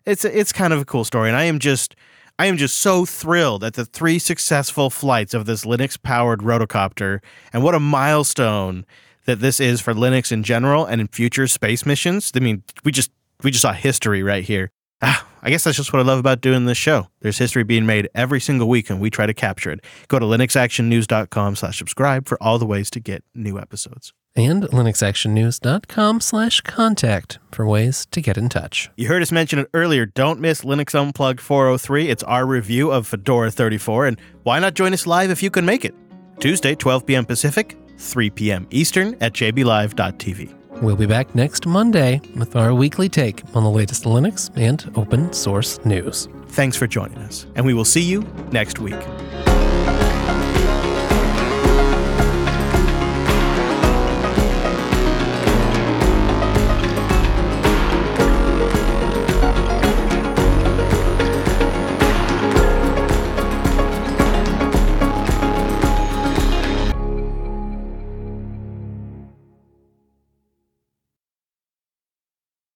It's 0.06 0.24
it's 0.24 0.54
kind 0.54 0.72
of 0.72 0.80
a 0.80 0.86
cool 0.86 1.04
story, 1.04 1.30
and 1.30 1.38
I 1.38 1.46
am 1.46 1.58
just 1.58 1.96
I 2.38 2.46
am 2.46 2.58
just 2.58 2.78
so 2.78 3.06
thrilled 3.06 3.64
at 3.64 3.74
the 3.74 3.86
three 3.86 4.20
successful 4.20 4.92
flights 4.92 5.34
of 5.34 5.48
this 5.48 5.66
Linux 5.66 6.02
powered 6.02 6.42
rotocopter, 6.42 7.22
and 7.52 7.64
what 7.64 7.74
a 7.74 7.80
milestone 7.80 8.86
that 9.26 9.40
this 9.40 9.60
is 9.60 9.82
for 9.82 9.96
Linux 9.96 10.32
in 10.32 10.44
general 10.44 10.86
and 10.86 11.02
in 11.02 11.08
future 11.08 11.48
space 11.48 11.88
missions. 11.88 12.32
I 12.36 12.40
mean, 12.40 12.62
we 12.84 12.92
just 12.92 13.10
we 13.42 13.50
just 13.50 13.64
saw 13.64 13.74
history 13.74 14.22
right 14.22 14.44
here. 14.44 14.70
Ah, 15.02 15.28
I 15.42 15.50
guess 15.50 15.64
that's 15.64 15.78
just 15.78 15.92
what 15.92 16.00
I 16.00 16.06
love 16.06 16.20
about 16.20 16.42
doing 16.42 16.66
this 16.66 16.78
show. 16.78 17.08
There's 17.22 17.40
history 17.40 17.64
being 17.64 17.88
made 17.88 18.08
every 18.14 18.40
single 18.40 18.70
week, 18.70 18.92
and 18.92 19.02
we 19.02 19.10
try 19.10 19.26
to 19.26 19.34
capture 19.34 19.72
it. 19.72 19.84
Go 20.08 20.20
to 20.20 20.26
linuxactionnews.com 20.26 21.56
slash 21.56 21.80
subscribe 21.80 22.28
for 22.28 22.42
all 22.44 22.60
the 22.60 22.66
ways 22.68 22.92
to 22.92 23.00
get 23.00 23.24
new 23.34 23.58
episodes 23.58 24.14
and 24.36 24.64
linuxactionnews.com 24.64 26.22
slash 26.22 26.62
contact 26.62 27.40
for 27.52 27.66
ways 27.66 28.06
to 28.12 28.22
get 28.22 28.38
in 28.38 28.50
touch. 28.50 28.90
You 28.96 29.08
heard 29.08 29.22
us 29.22 29.32
mention 29.32 29.60
it 29.60 29.70
earlier. 29.74 30.06
Don't 30.06 30.40
miss 30.40 30.62
Linux 30.62 30.94
Unplugged 31.00 31.40
403. 31.40 32.10
It's 32.10 32.24
our 32.24 32.46
review 32.46 32.92
of 32.92 33.08
Fedora 33.08 33.52
34, 33.52 34.08
and 34.08 34.22
why 34.44 34.60
not 34.60 34.74
join 34.74 34.94
us 34.94 35.08
live 35.08 35.30
if 35.32 35.42
you 35.42 35.50
can 35.50 35.66
make 35.66 35.86
it? 35.86 35.96
Tuesday, 36.40 36.76
12 36.76 37.06
p.m. 37.06 37.26
Pacific, 37.26 37.78
3 37.98 38.30
p.m. 38.32 38.68
Eastern 38.72 39.16
at 39.22 39.34
jblive.tv. 39.34 40.82
We'll 40.82 40.98
be 40.98 41.06
back 41.06 41.34
next 41.34 41.66
Monday 41.66 42.20
with 42.36 42.56
our 42.58 42.74
weekly 42.74 43.08
take 43.08 43.44
on 43.56 43.64
the 43.64 43.70
latest 43.70 44.04
Linux 44.04 44.52
and 44.58 44.92
open 44.98 45.32
source 45.32 45.84
news. 45.86 46.28
Thanks 46.48 46.76
for 46.76 46.88
joining 46.88 47.18
us, 47.20 47.46
and 47.56 47.66
we 47.66 47.74
will 47.74 47.86
see 47.86 48.02
you 48.02 48.22
next 48.52 48.80
week. 48.80 49.00